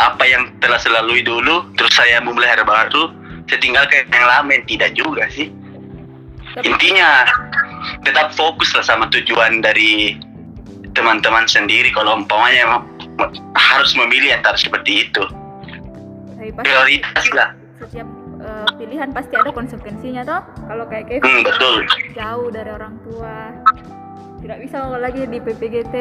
apa 0.00 0.24
yang 0.24 0.48
telah 0.64 0.80
saya 0.80 1.04
lalui 1.04 1.20
dulu 1.20 1.68
terus 1.76 1.92
saya 1.92 2.24
memulai 2.24 2.56
hari 2.56 2.64
baru. 2.64 3.12
Saya 3.52 3.60
tinggalkan 3.60 4.08
yang 4.08 4.24
lama 4.24 4.56
tidak 4.64 4.96
juga 4.96 5.28
sih. 5.28 5.52
Intinya 6.64 7.28
tetap 8.00 8.32
fokus 8.32 8.72
lah 8.72 8.80
sama 8.80 9.12
tujuan 9.12 9.60
dari 9.60 10.16
teman-teman 10.96 11.44
sendiri. 11.44 11.92
Kalau 11.92 12.16
umpamanya 12.16 12.80
harus 13.52 13.92
memilih 13.92 14.40
antara 14.40 14.56
seperti 14.56 15.04
itu 15.04 15.24
tapi 16.46 16.62
pasti 16.62 16.70
prioritas 16.70 17.24
lah. 17.34 17.50
setiap 17.76 18.08
eh, 18.40 18.68
pilihan 18.78 19.08
pasti 19.10 19.34
ada 19.34 19.50
konsekuensinya 19.50 20.22
toh? 20.22 20.42
Kalau 20.70 20.84
kayak 20.86 21.04
Kevin 21.10 21.26
hmm, 21.26 21.42
betul. 21.44 21.76
jauh 22.14 22.48
dari 22.54 22.70
orang 22.70 22.94
tua. 23.02 23.36
Tidak 24.36 24.58
bisa 24.62 24.78
lagi 24.94 25.26
di 25.26 25.38
PPGT 25.42 25.94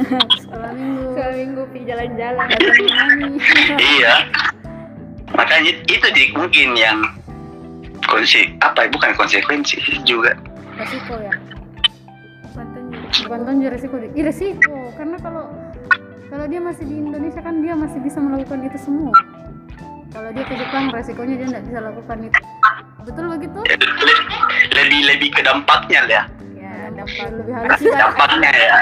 sekolah 0.46 0.70
minggu. 0.76 1.18
Seminggu 1.18 1.62
pergi 1.72 1.82
jalan-jalan. 1.88 2.46
Latihan 2.46 2.74
menyanyi 2.78 3.30
iya. 3.98 4.14
Makanya 5.34 5.72
itu 5.82 6.06
jadi 6.06 6.24
mungkin 6.36 6.78
yang 6.78 6.98
konse 8.06 8.54
apa 8.62 8.86
bukan 8.88 9.12
konsekuensi 9.18 9.82
juga. 10.06 10.38
Resiko 10.78 11.18
ya? 11.18 11.34
Bukan 13.18 13.40
tonjol 13.46 13.70
resiko 13.70 13.94
deh 13.98 14.10
Ih, 14.14 14.24
resiko. 14.24 14.94
Karena 14.94 15.18
kalau 15.18 15.50
kalau 16.28 16.44
dia 16.46 16.60
masih 16.62 16.84
di 16.86 16.96
Indonesia 17.02 17.40
kan 17.42 17.60
dia 17.64 17.74
masih 17.74 17.98
bisa 18.04 18.20
melakukan 18.20 18.62
itu 18.68 18.78
semua 18.78 19.16
kalau 20.08 20.28
dia 20.32 20.44
ke 20.44 20.54
Jepang 20.56 20.84
resikonya 20.88 21.34
dia 21.36 21.46
tidak 21.48 21.62
bisa 21.64 21.78
lakukan 21.80 22.18
itu. 22.22 22.40
Betul 23.04 23.24
begitu? 23.30 23.60
Ya, 23.64 23.76
le- 23.76 24.24
lebih 24.74 25.00
lebih 25.06 25.28
ke 25.30 25.40
dampaknya 25.40 26.00
lah 26.02 26.10
ya. 26.10 26.22
Dampak 26.88 26.96
dampak 26.98 27.28
lebih 27.36 27.52
halus. 27.54 27.80
dampaknya. 27.94 28.50
Ya. 28.50 28.78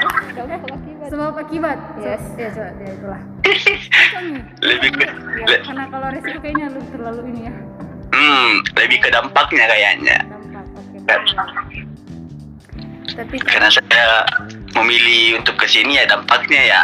Sebab 1.07 1.33
akibat. 1.37 1.79
Yes. 1.99 2.23
ya 2.35 2.49
coba 2.51 2.71
ya 2.77 2.91
itulah. 2.91 3.21
Lebih 4.67 4.91
ke 4.91 5.05
ya, 5.05 5.12
le- 5.47 5.62
karena 5.62 5.85
kalau 5.87 6.09
resiko 6.11 6.39
kayaknya 6.41 6.67
lu 6.71 6.81
terlalu 6.91 7.23
ini 7.31 7.41
ya. 7.47 7.53
Hmm 8.11 8.51
lebih 8.75 8.99
ke 8.99 9.09
dampaknya 9.11 9.65
kayaknya. 9.67 10.17
Dampak 11.05 11.47
oke. 11.55 11.79
Tapi 13.07 13.37
karena 13.41 13.69
saya 13.71 14.27
memilih 14.75 15.39
untuk 15.39 15.55
ke 15.57 15.67
sini 15.67 15.97
ya 15.97 16.05
dampaknya 16.07 16.61
ya 16.62 16.83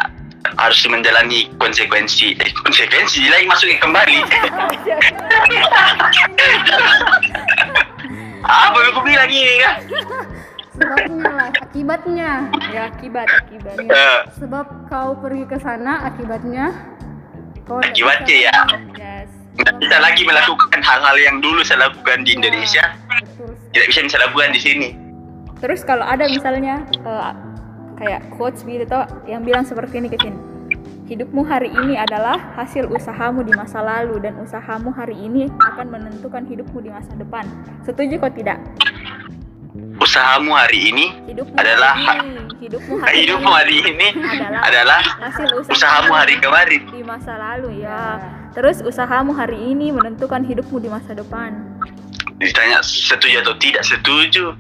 harus 0.59 0.81
menjalani 0.89 1.49
konsekuensi. 1.57 2.37
Eh, 2.37 2.51
konsekuensi 2.65 3.29
lagi 3.29 3.47
masukin 3.49 3.79
kembali. 3.81 4.19
Apa 8.43 8.75
yang 8.75 8.91
aku 8.91 9.01
bilang 9.07 9.31
ini 9.31 9.55
kan 9.63 9.77
sebabnya 10.73 11.31
lah 11.31 11.49
akibatnya. 11.63 12.31
Ya 12.75 12.83
akibat 12.91 13.29
akibat 13.29 13.77
Eh, 13.79 14.19
sebab 14.41 14.67
kau 14.91 15.15
pergi 15.21 15.45
ke 15.47 15.57
sana 15.63 16.11
akibatnya 16.11 16.75
kau 17.69 17.79
tidak 17.79 17.93
akibatnya 17.95 18.37
ya. 18.51 18.57
yes. 18.99 19.29
Nggak 19.53 19.75
bisa 19.85 19.97
lagi 20.01 20.23
melakukan 20.25 20.81
hal-hal 20.81 21.17
yang 21.21 21.37
dulu 21.45 21.61
saya 21.63 21.87
lakukan 21.87 22.25
di 22.25 22.35
Indonesia. 22.35 22.97
Betul 23.07 23.53
tidak 23.73 23.87
bisa 23.89 24.01
bisa 24.05 24.17
lakukan 24.21 24.51
di 24.53 24.61
sini. 24.61 24.89
Terus 25.63 25.81
kalau 25.87 26.05
ada 26.05 26.27
misalnya 26.29 26.83
eh, 27.05 27.33
kayak 27.99 28.21
quotes 28.37 28.63
gitu 28.63 28.85
toh 28.87 29.05
yang 29.29 29.43
bilang 29.45 29.65
seperti 29.67 30.01
ini 30.01 30.09
Kevin. 30.13 30.37
Hidupmu 31.03 31.45
hari 31.45 31.69
ini 31.69 31.99
adalah 31.99 32.41
hasil 32.57 32.89
usahamu 32.89 33.45
di 33.45 33.53
masa 33.53 33.85
lalu 33.85 34.23
dan 34.23 34.39
usahamu 34.41 34.95
hari 34.95 35.13
ini 35.19 35.51
akan 35.61 35.93
menentukan 35.93 36.47
hidupmu 36.49 36.79
di 36.81 36.89
masa 36.89 37.13
depan. 37.19 37.45
Setuju 37.85 38.17
kok 38.17 38.33
tidak? 38.33 38.57
Usahamu 40.01 40.57
hari 40.57 40.89
ini 40.89 41.13
hidupmu 41.29 41.53
Adalah 41.53 41.95
hari 41.95 42.33
ini 42.33 42.43
hidupmu 42.65 42.95
hari 43.03 43.17
hidupmu 43.29 43.45
ini 43.45 43.57
hari 43.61 43.77
ini 43.83 44.09
adalah 44.25 44.61
adalah 44.65 45.03
hasil 45.21 45.49
usahamu 45.69 46.13
hari 46.17 46.35
kemarin. 46.41 46.81
di 46.89 47.05
masa 47.05 47.33
lalu 47.37 47.85
ya. 47.85 48.17
Terus 48.57 48.81
usahamu 48.81 49.37
hari 49.37 49.59
ini 49.59 49.93
menentukan 49.93 50.41
hidupmu 50.47 50.81
di 50.81 50.89
masa 50.89 51.13
depan. 51.13 51.61
Ditanya 52.41 52.81
setuju 52.81 53.45
atau 53.45 53.55
tidak? 53.61 53.85
Setuju 53.85 54.57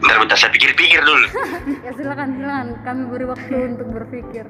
Bentar, 0.00 0.16
bentar, 0.16 0.36
saya 0.40 0.50
pikir-pikir 0.56 1.00
dulu. 1.04 1.26
Ya 1.86 1.92
silakan 1.92 2.28
silakan. 2.40 2.66
Kami 2.82 3.02
beri 3.12 3.26
waktu 3.28 3.56
untuk 3.76 3.88
berpikir. 3.92 4.44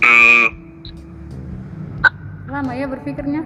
Hmm, 0.00 0.46
lama 2.48 2.72
ya 2.72 2.86
berpikirnya? 2.88 3.44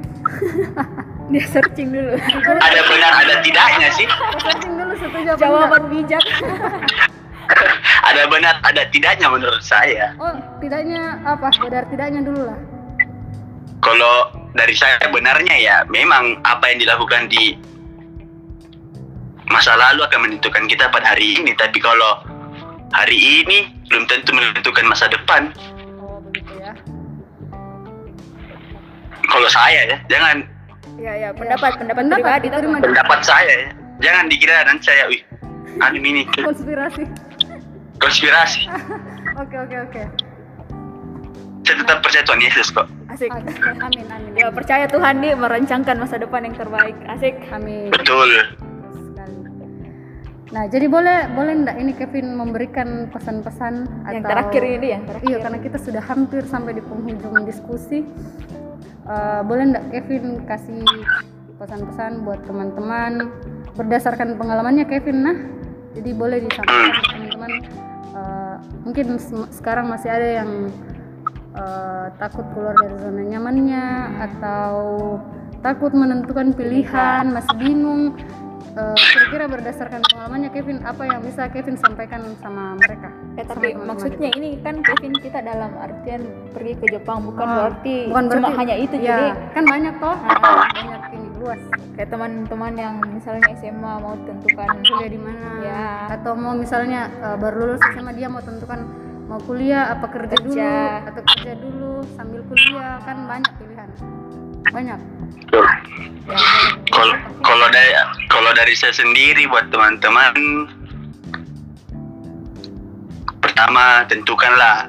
Dia 1.31 1.45
searching 1.47 1.95
dulu. 1.95 2.15
Ada 2.59 2.81
benar 2.91 3.13
ada 3.23 3.35
tidaknya 3.43 3.89
sih. 3.95 4.07
Searching 4.43 4.73
dulu 4.75 4.93
setuju 4.99 5.31
jawaban 5.39 5.83
bijak. 5.91 6.23
Ada 8.01 8.27
benar 8.31 8.59
ada 8.63 8.87
tidaknya 8.91 9.27
menurut 9.27 9.63
saya. 9.63 10.15
Oh 10.19 10.35
tidaknya 10.59 11.19
apa? 11.23 11.51
Benar 11.59 11.87
tidaknya 11.91 12.23
dulu 12.23 12.43
lah. 12.47 12.59
Kalau 13.83 14.31
dari 14.55 14.75
saya 14.75 14.99
benarnya 15.11 15.55
ya 15.59 15.77
memang 15.87 16.39
apa 16.43 16.71
yang 16.71 16.79
dilakukan 16.83 17.31
di 17.31 17.55
masa 19.51 19.75
lalu 19.75 20.07
akan 20.07 20.21
menentukan 20.25 20.65
kita 20.65 20.89
pada 20.89 21.13
hari 21.13 21.37
ini. 21.37 21.53
Tapi 21.53 21.77
kalau 21.79 22.23
hari 22.95 23.19
ini 23.43 23.69
belum 23.91 24.07
tentu 24.07 24.31
menentukan 24.31 24.87
masa 24.87 25.11
depan. 25.11 25.51
Begitu 26.31 26.53
ya 26.57 26.73
kalau 29.27 29.47
saya 29.47 29.81
ya 29.87 29.99
jangan. 30.09 30.43
Ya 31.01 31.13
ya 31.17 31.29
pendapat 31.33 31.81
pendapat, 31.81 32.03
Pendapat, 32.05 32.21
pribadi 32.21 32.47
diterima. 32.51 32.77
pendapat. 32.79 33.19
saya 33.23 33.55
ya. 33.67 33.71
Jangan 34.01 34.25
dikira 34.29 34.65
nanti 34.65 34.85
saya 34.89 35.05
wih 35.07 35.21
anu 35.79 35.99
ini. 35.99 36.25
Konspirasi. 36.49 37.05
Konspirasi. 37.99 38.63
Oke 39.41 39.57
oke 39.57 39.77
oke. 39.89 40.03
Saya 41.63 41.77
tetap 41.81 42.03
percaya 42.03 42.21
Tuhan 42.27 42.41
Yesus 42.43 42.69
kok. 42.69 42.85
Asik. 43.09 43.31
Amin 43.87 44.05
amin. 44.11 44.33
Ya 44.37 44.51
percaya 44.51 44.85
Tuhan 44.85 45.23
nih 45.23 45.33
merancangkan 45.33 45.97
masa 45.97 46.19
depan 46.19 46.45
yang 46.45 46.57
terbaik. 46.57 46.93
Asik. 47.09 47.37
Amin. 47.49 47.89
Betul. 47.89 48.29
Nah, 50.51 50.67
jadi 50.67 50.91
boleh 50.91 51.31
boleh 51.31 51.63
enggak 51.63 51.77
ini 51.79 51.95
Kevin 51.95 52.35
memberikan 52.35 53.07
pesan-pesan 53.15 53.87
yang 54.11 54.19
atau 54.19 54.31
terakhir 54.35 54.63
ini 54.67 54.87
yang 54.99 55.03
terakhir 55.07 55.27
Iya, 55.31 55.39
karena 55.47 55.59
kita 55.63 55.79
sudah 55.79 56.03
hampir 56.03 56.43
sampai 56.43 56.75
di 56.75 56.83
penghujung 56.83 57.47
diskusi. 57.47 58.03
Eh, 59.07 59.41
boleh 59.47 59.65
enggak 59.71 59.85
Kevin 59.95 60.43
kasih 60.51 60.83
pesan-pesan 61.55 62.27
buat 62.27 62.43
teman-teman 62.51 63.31
berdasarkan 63.79 64.35
pengalamannya 64.35 64.91
Kevin 64.91 65.19
nah. 65.23 65.39
Jadi 65.95 66.11
boleh 66.15 66.43
disampaikan 66.43 66.99
teman-teman 66.99 67.53
eh, 68.11 68.57
mungkin 68.83 69.07
se- 69.23 69.51
sekarang 69.55 69.87
masih 69.87 70.11
ada 70.11 70.29
yang 70.43 70.51
eh, 71.55 72.07
takut 72.19 72.43
keluar 72.51 72.75
dari 72.75 72.99
zona 72.99 73.23
nyamannya 73.23 73.85
atau 74.19 74.75
takut 75.63 75.95
menentukan 75.95 76.51
pilihan, 76.59 77.31
masih 77.31 77.55
bingung. 77.55 78.19
Eh, 78.71 78.95
kira-kira 78.95 79.45
berdasarkan 79.47 79.99
pengalamannya 80.05 80.51
Kevin 80.51 80.79
apa 80.81 81.03
yang 81.03 81.21
bisa 81.21 81.49
Kevin 81.49 81.75
sampaikan 81.75 82.23
sama 82.39 82.79
mereka? 82.79 83.11
Eh, 83.35 83.43
Sama 83.43 83.51
tapi 83.53 83.67
teman-teman 83.69 83.87
maksudnya 83.89 84.29
kita? 84.29 84.39
ini 84.39 84.51
kan 84.59 84.75
Kevin 84.81 85.15
kita 85.17 85.39
dalam 85.41 85.71
artian 85.77 86.23
pergi 86.51 86.73
ke 86.77 86.87
Jepang 86.89 87.19
bukan 87.25 87.43
Oh, 87.43 87.55
berarti 87.57 87.97
bukan 88.07 88.25
cuma 88.25 88.39
berarti- 88.41 88.59
hanya 88.61 88.75
itu 88.77 88.97
ya, 88.97 89.07
jadi 89.11 89.27
kan 89.51 89.65
banyak 89.67 89.95
toh 89.97 90.15
Ah. 90.15 90.71
banyak 90.73 91.03
ini 91.11 91.29
luas 91.37 91.61
kayak 91.93 92.09
teman-teman 92.09 92.73
yang 92.75 92.95
misalnya 93.09 93.45
SMA 93.53 93.75
mau 93.97 94.15
tentukan 94.21 94.69
kuliah 94.79 95.09
di 95.09 95.19
mana 95.19 95.49
Ya. 95.61 95.85
atau 96.13 96.33
mau 96.33 96.55
misalnya 96.55 97.01
eh, 97.11 97.37
baru 97.37 97.57
lulus 97.67 97.83
SMA 97.89 98.13
dia 98.15 98.29
mau 98.29 98.41
tentukan 98.41 98.81
mau 99.27 99.39
kuliah 99.41 99.91
apa 99.91 100.07
kerja, 100.07 100.35
Kerja. 100.37 100.47
dulu 100.47 101.09
atau 101.09 101.23
kerja 101.29 101.53
dulu 101.57 101.93
sambil 102.13 102.41
kuliah 102.45 102.99
kan 103.01 103.17
banyak 103.27 103.53
pilihan 103.57 103.89
banyak 104.65 104.99
ya, 104.99 105.20
Kalau 106.91 107.15
kalau 107.43 107.67
dari 107.75 107.91
kalau 108.31 108.51
dari 108.55 108.75
saya 108.79 108.95
sendiri 108.95 109.51
buat 109.51 109.67
teman-teman 109.75 110.35
pertama 113.43 114.07
tentukanlah 114.07 114.87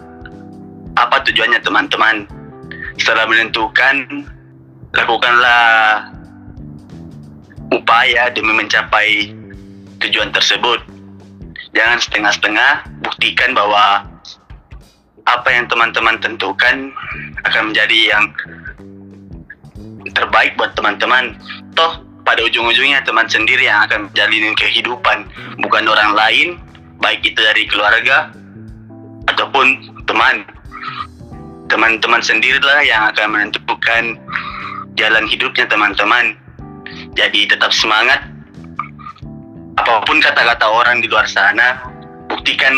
apa 0.99 1.17
tujuannya 1.25 1.59
teman-teman. 1.63 2.27
Setelah 2.99 3.25
menentukan 3.25 4.27
lakukanlah 4.93 6.11
upaya 7.71 8.29
demi 8.35 8.53
mencapai 8.53 9.31
tujuan 10.03 10.29
tersebut. 10.35 10.83
Jangan 11.71 12.03
setengah-setengah, 12.03 12.71
buktikan 12.99 13.55
bahwa 13.55 14.03
apa 15.23 15.49
yang 15.53 15.69
teman-teman 15.71 16.19
tentukan 16.19 16.91
akan 17.47 17.71
menjadi 17.71 17.99
yang 18.11 18.25
terbaik 20.13 20.55
buat 20.59 20.73
teman-teman. 20.75 21.35
Toh 21.75 22.03
pada 22.21 22.41
ujung-ujungnya 22.45 23.01
teman 23.03 23.25
sendiri 23.25 23.65
yang 23.65 23.81
akan 23.89 24.07
menjalin 24.09 24.53
kehidupan, 24.55 25.25
bukan 25.59 25.83
orang 25.89 26.13
lain, 26.13 26.47
baik 27.01 27.25
itu 27.25 27.39
dari 27.41 27.65
keluarga 27.65 28.29
ataupun 29.27 29.97
teman. 30.05 30.45
Teman-teman 31.71 32.19
sendirilah 32.19 32.83
yang 32.83 33.07
akan 33.15 33.27
menentukan 33.31 34.19
jalan 34.99 35.25
hidupnya 35.25 35.65
teman-teman. 35.65 36.35
Jadi 37.15 37.47
tetap 37.47 37.71
semangat. 37.71 38.27
Apa 39.79 40.03
pun 40.03 40.19
kata-kata 40.19 40.67
orang 40.67 40.99
di 40.99 41.07
luar 41.07 41.25
sana, 41.25 41.79
buktikan 42.27 42.75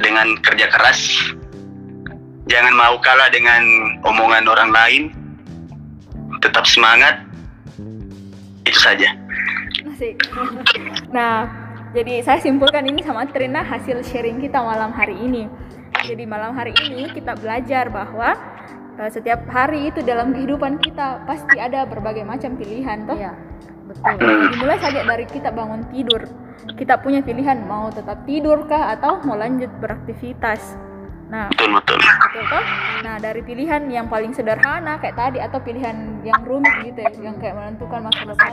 dengan 0.00 0.40
kerja 0.40 0.72
keras. 0.72 1.30
Jangan 2.48 2.72
mau 2.72 2.96
kalah 3.04 3.28
dengan 3.28 3.60
omongan 4.08 4.48
orang 4.48 4.70
lain. 4.72 5.02
Tetap 6.38 6.64
semangat. 6.66 7.24
Itu 8.62 8.78
saja. 8.78 9.10
Asik. 9.88 10.14
Nah, 11.10 11.48
jadi 11.96 12.20
saya 12.20 12.38
simpulkan 12.38 12.84
ini 12.84 13.00
sama 13.00 13.24
Trina 13.26 13.64
hasil 13.64 14.04
sharing 14.04 14.38
kita 14.44 14.60
malam 14.60 14.92
hari 14.92 15.16
ini. 15.18 15.48
Jadi 16.04 16.24
malam 16.28 16.54
hari 16.54 16.76
ini 16.86 17.10
kita 17.10 17.34
belajar 17.34 17.90
bahwa 17.90 18.36
eh, 19.00 19.10
setiap 19.10 19.42
hari 19.50 19.90
itu 19.90 20.04
dalam 20.04 20.30
kehidupan 20.30 20.78
kita 20.78 21.26
pasti 21.26 21.58
ada 21.58 21.82
berbagai 21.88 22.22
macam 22.22 22.54
pilihan 22.54 23.02
toh. 23.08 23.16
iya 23.18 23.34
betul 23.88 24.20
Dimulai 24.52 24.78
saja 24.78 25.00
dari 25.02 25.26
kita 25.26 25.48
bangun 25.50 25.82
tidur. 25.90 26.28
Kita 26.76 27.00
punya 27.00 27.24
pilihan 27.24 27.64
mau 27.64 27.88
tetap 27.88 28.22
tidur 28.28 28.68
kah 28.68 28.92
atau 28.94 29.24
mau 29.24 29.34
lanjut 29.34 29.72
beraktivitas. 29.80 30.76
Nah, 31.28 31.52
Betul 31.52 31.76
betul. 31.76 31.98
betul 32.00 32.44
toh? 32.48 32.64
Nah, 33.04 33.16
dari 33.20 33.44
pilihan 33.44 33.82
yang 33.86 34.08
paling 34.08 34.32
sederhana 34.32 34.96
kayak 34.96 35.12
tadi 35.12 35.38
atau 35.38 35.60
pilihan 35.60 36.24
yang 36.24 36.40
rumit 36.40 36.72
gitu 36.82 36.98
ya, 36.98 37.12
yang 37.20 37.36
kayak 37.36 37.52
menentukan 37.52 38.00
masa 38.00 38.22
depan 38.24 38.52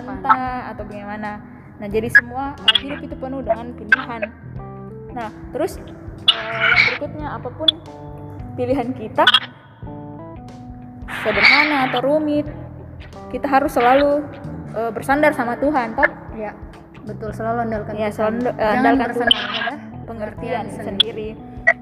atau 0.67 0.83
bagaimana. 0.83 1.39
Nah, 1.75 1.87
jadi 1.87 2.11
semua 2.11 2.51
uh, 2.53 2.75
hidup 2.77 2.99
itu 3.01 3.15
penuh 3.15 3.39
dengan 3.41 3.71
pilihan. 3.73 4.21
Nah, 5.11 5.27
terus 5.51 5.79
uh, 6.27 6.35
yang 6.67 6.79
berikutnya 6.85 7.27
apa 7.31 7.49
pun 7.49 7.69
pilihan 8.55 8.91
kita 8.91 9.23
sederhana 11.21 11.89
atau 11.89 11.99
rumit, 12.03 12.47
kita 13.31 13.47
harus 13.47 13.71
selalu 13.71 14.23
uh, 14.73 14.91
bersandar 14.91 15.31
sama 15.31 15.55
Tuhan, 15.57 15.95
toh? 15.95 16.07
ya 16.35 16.51
betul 17.05 17.29
selalu 17.31 17.69
andalkan 17.69 17.93
Ya, 17.95 18.09
Tuhan. 18.09 18.11
selalu 18.11 18.37
uh, 18.41 18.51
Jangan 18.51 18.75
andalkan 18.75 19.07
bersandar 19.07 19.31
Tuhan. 19.31 19.47
pada 19.47 19.73
pengertian 20.05 20.65
sendiri. 20.67 20.83
sendiri. 20.83 21.29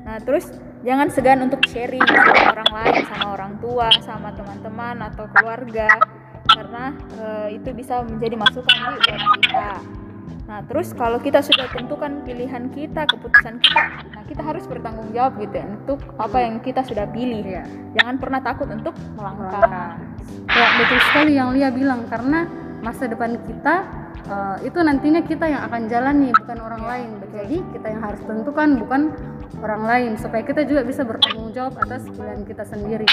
Nah, 0.03 0.17
terus 0.19 0.45
jangan 0.83 1.07
segan 1.09 1.39
untuk 1.47 1.63
sharing 1.65 2.03
sama 2.03 2.53
orang 2.53 2.71
lain, 2.71 3.01
sama 3.07 3.27
orang 3.33 3.53
tua, 3.63 3.87
sama 4.03 4.29
teman-teman 4.35 4.95
atau 5.11 5.25
keluarga, 5.31 5.87
karena 6.47 6.93
eh, 7.17 7.47
itu 7.57 7.71
bisa 7.71 8.03
menjadi 8.03 8.35
masukan 8.35 8.75
di 8.75 9.11
buat 9.15 9.39
kita. 9.41 9.67
Nah, 10.43 10.59
terus 10.67 10.91
kalau 10.91 11.23
kita 11.23 11.39
sudah 11.39 11.71
tentukan 11.71 12.19
pilihan 12.27 12.67
kita, 12.75 13.07
keputusan 13.07 13.63
kita, 13.63 13.83
nah 14.11 14.23
kita 14.27 14.43
harus 14.43 14.67
bertanggung 14.67 15.07
jawab 15.15 15.39
gitu 15.39 15.55
ya 15.55 15.65
untuk 15.71 16.03
apa 16.19 16.37
yang 16.43 16.59
kita 16.59 16.83
sudah 16.83 17.07
pilih. 17.09 17.47
Iya. 17.47 17.63
Jangan 17.95 18.19
pernah 18.19 18.43
takut 18.43 18.67
untuk 18.67 18.91
melangkah. 19.15 19.95
Ya 20.51 20.67
betul 20.83 20.99
sekali 21.09 21.39
yang 21.39 21.55
Lia 21.55 21.71
bilang 21.71 22.05
karena 22.11 22.43
masa 22.83 23.07
depan 23.07 23.39
kita 23.39 23.87
eh, 24.27 24.67
itu 24.67 24.77
nantinya 24.83 25.23
kita 25.23 25.47
yang 25.47 25.63
akan 25.71 25.87
jalani 25.87 26.35
bukan 26.35 26.59
orang 26.59 26.83
lain. 26.83 27.09
Jadi 27.31 27.57
kita 27.73 27.87
yang 27.87 28.01
harus 28.03 28.21
tentukan 28.27 28.69
bukan 28.83 29.01
orang 29.61 29.83
lain 29.85 30.11
supaya 30.17 30.41
kita 30.41 30.65
juga 30.65 30.81
bisa 30.87 31.05
bertanggung 31.05 31.53
jawab 31.53 31.77
atas 31.83 32.07
pilihan 32.09 32.41
kita 32.47 32.63
sendiri. 32.65 33.09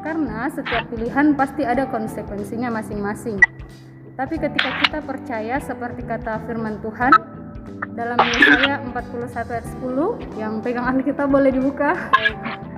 Karena 0.00 0.48
setiap 0.48 0.88
pilihan 0.88 1.36
pasti 1.36 1.62
ada 1.64 1.84
konsekuensinya 1.88 2.72
masing-masing. 2.72 3.40
Tapi 4.16 4.36
ketika 4.36 4.70
kita 4.84 4.98
percaya 5.00 5.56
seperti 5.60 6.04
kata 6.04 6.44
firman 6.44 6.80
Tuhan 6.84 7.12
dalam 7.96 8.16
Yesaya 8.20 8.80
41 8.84 9.52
ayat 9.52 9.66
10 9.80 10.40
yang 10.40 10.60
pegang 10.60 10.86
ahli 10.88 11.02
kita 11.04 11.24
boleh 11.24 11.52
dibuka 11.52 11.96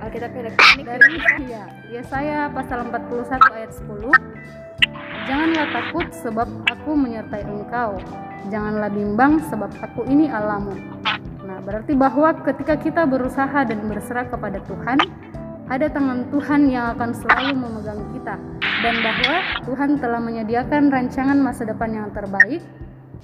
Alkitab 0.03 0.35
elektronik 0.35 0.87
dari 0.87 1.19
ya, 1.47 1.63
Yesaya 1.91 2.51
pasal 2.51 2.87
41 2.91 3.39
ayat 3.55 3.71
10 3.71 3.87
Janganlah 5.23 5.67
takut 5.71 6.07
sebab 6.11 6.47
aku 6.67 6.91
menyertai 6.95 7.43
engkau 7.47 7.95
Janganlah 8.51 8.91
bimbang 8.91 9.39
sebab 9.47 9.71
aku 9.79 10.03
ini 10.11 10.27
Allahmu 10.27 10.75
berarti 11.63 11.93
bahwa 11.95 12.29
ketika 12.43 12.75
kita 12.75 13.01
berusaha 13.03 13.63
dan 13.63 13.79
berserah 13.87 14.27
kepada 14.27 14.59
Tuhan 14.63 14.99
Ada 15.63 15.87
tangan 15.89 16.27
Tuhan 16.27 16.67
yang 16.67 16.91
akan 16.91 17.15
selalu 17.15 17.55
memegang 17.55 18.03
kita 18.11 18.35
Dan 18.83 18.95
bahwa 18.99 19.35
Tuhan 19.63 19.89
telah 19.95 20.19
menyediakan 20.19 20.91
rancangan 20.91 21.39
masa 21.39 21.63
depan 21.63 21.89
yang 21.89 22.11
terbaik 22.11 22.59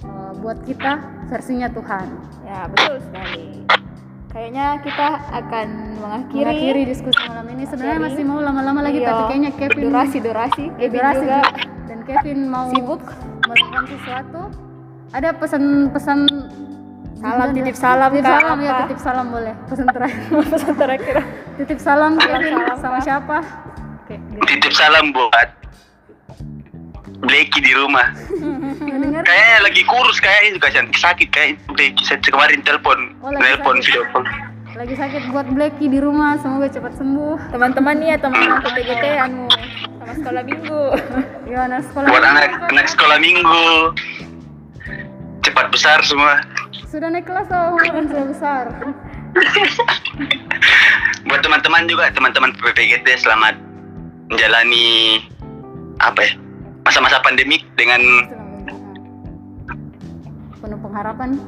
eh, 0.00 0.32
Buat 0.40 0.64
kita 0.64 0.98
versinya 1.28 1.68
Tuhan 1.68 2.06
Ya, 2.42 2.64
betul 2.66 2.96
sekali. 3.04 3.60
Kayaknya 4.30 4.78
kita 4.80 5.08
akan 5.36 5.68
mengakhiri, 5.98 6.40
Mengakhiri 6.40 6.82
diskusi 6.88 7.20
malam 7.26 7.46
ini 7.50 7.64
sebenarnya 7.66 7.98
Akhiri. 7.98 8.08
masih 8.08 8.22
mau 8.24 8.40
lama-lama 8.40 8.80
lagi 8.80 8.98
Iya. 8.98 9.08
Tapi 9.10 9.22
kayaknya 9.28 9.52
Kevin 9.54 9.82
durasi 9.84 10.18
durasi 10.18 10.64
Ya, 10.64 10.76
Kevin 10.80 10.96
durasi 10.96 11.20
juga 11.20 11.38
juga. 11.44 11.50
dan 11.84 11.98
Kevin 12.02 12.38
mau 12.48 12.66
sibuk 12.72 13.02
melakukan 13.44 13.84
sesuatu 13.86 14.40
ada 15.10 15.28
pesan-pesan 15.34 16.18
Salam, 17.20 17.48
titip 17.52 17.76
salam, 17.76 18.10
titip 18.10 18.24
salam 18.26 18.58
ya 18.58 18.72
titip 18.82 18.98
salam 18.98 19.26
boleh. 19.28 19.52
Pesan 19.68 19.86
terakhir. 19.86 20.20
Pesan 20.50 20.74
terakhir. 20.74 21.16
Titip 21.54 21.78
salam 21.78 22.12
Kevin. 22.16 22.52
salam, 22.56 22.76
sama 22.80 22.98
siapa? 22.98 23.36
Oke. 24.00 24.16
Titip 24.46 24.72
salam 24.72 25.12
buat 25.12 25.48
Blacky 27.20 27.60
di 27.60 27.76
rumah. 27.76 28.16
Kayaknya 29.20 29.58
lagi 29.60 29.82
kurus 29.84 30.16
kayaknya 30.18 30.56
juga 30.56 30.68
cantik 30.72 30.96
sakit. 30.96 31.28
Kayak 31.28 31.60
Blacky 31.68 32.00
saya 32.02 32.16
kemarin 32.18 32.64
telepon, 32.64 33.12
Oh, 33.20 33.28
telepon 33.30 33.76
video 33.78 34.08
call. 34.08 34.24
lagi 34.72 34.96
sakit 34.96 35.28
buat 35.28 35.44
Blacky 35.52 35.86
di 35.86 36.00
rumah. 36.00 36.40
Semoga 36.40 36.72
cepat 36.72 36.96
sembuh. 36.96 37.52
Teman-teman 37.52 38.00
nih 38.00 38.08
ya 38.10 38.18
teman-teman 38.18 38.64
PPGT 38.64 39.04
anu 39.20 39.44
sama 40.00 40.12
sekolah 40.16 40.42
minggu. 40.42 40.82
Gimana 41.46 41.76
sekolah 41.84 42.08
Buat 42.08 42.22
minggu? 42.22 42.32
anak 42.32 42.50
anak 42.72 42.86
sekolah 42.88 43.18
minggu. 43.20 43.68
Cepat 45.42 45.66
besar 45.68 46.00
semua. 46.00 46.40
Sudah 46.90 47.06
naik 47.06 47.22
kelas 47.22 47.46
atau 47.46 47.78
kan 47.78 48.04
sudah 48.10 48.26
besar 48.26 48.64
Buat 51.30 51.40
teman-teman 51.46 51.86
juga 51.86 52.10
teman-teman 52.10 52.50
PPGT 52.58 53.06
selamat 53.14 53.54
menjalani 54.26 55.22
apa 56.02 56.26
ya 56.26 56.32
masa-masa 56.82 57.22
pandemik 57.22 57.62
dengan 57.78 58.02
penuh 60.58 60.80
pengharapan 60.82 61.38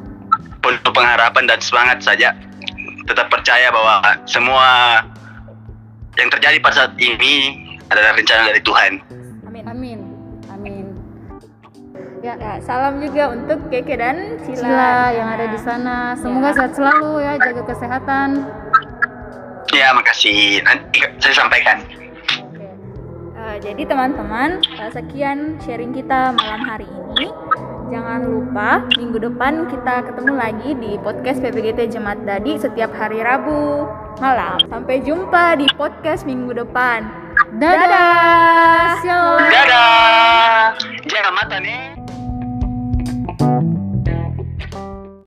penuh 0.62 0.92
pengharapan 0.94 1.44
dan 1.50 1.58
semangat 1.58 1.98
saja. 2.00 2.30
Tetap 3.10 3.28
percaya 3.28 3.68
bahwa 3.74 3.98
semua 4.30 5.02
yang 6.14 6.30
terjadi 6.30 6.62
pada 6.62 6.86
saat 6.86 6.94
ini 7.02 7.66
adalah 7.90 8.14
rencana 8.14 8.54
dari 8.54 8.62
Tuhan. 8.62 8.92
Ya 12.22 12.38
ya 12.38 12.62
salam 12.62 13.02
juga 13.02 13.34
untuk 13.34 13.66
Keke 13.66 13.98
dan 13.98 14.38
Cila, 14.46 14.62
Cila 14.62 14.94
yang 15.10 15.28
ada 15.34 15.46
di 15.50 15.58
sana. 15.58 16.14
Semoga 16.14 16.54
sehat 16.54 16.72
selalu 16.78 17.18
ya 17.18 17.34
jaga 17.34 17.62
kesehatan. 17.66 18.28
Ya, 19.74 19.90
makasih. 19.90 20.62
Nanti 20.62 21.02
saya 21.18 21.34
sampaikan. 21.34 21.82
Oke. 21.82 22.66
Eh, 23.34 23.56
jadi 23.58 23.82
teman-teman 23.88 24.62
eh, 24.62 24.90
sekian 24.94 25.58
sharing 25.66 25.90
kita 25.90 26.30
malam 26.38 26.62
hari 26.62 26.86
ini. 26.86 27.26
Jangan 27.90 28.24
lupa 28.24 28.86
minggu 28.96 29.18
depan 29.20 29.68
kita 29.68 30.06
ketemu 30.06 30.32
lagi 30.32 30.70
di 30.78 30.96
podcast 31.02 31.44
PPGT 31.44 31.92
Jemaat 31.92 32.24
Dadi 32.24 32.56
setiap 32.56 32.94
hari 32.94 33.20
Rabu 33.20 33.84
malam. 34.22 34.62
Sampai 34.70 35.02
jumpa 35.02 35.58
di 35.60 35.66
podcast 35.76 36.24
minggu 36.24 36.56
depan 36.56 37.21
Dadah. 37.56 38.98
Shalom. 39.00 39.38
Dadah. 39.48 40.76
Jangan 41.08 41.32
mata 41.32 41.56
nih. 41.60 41.92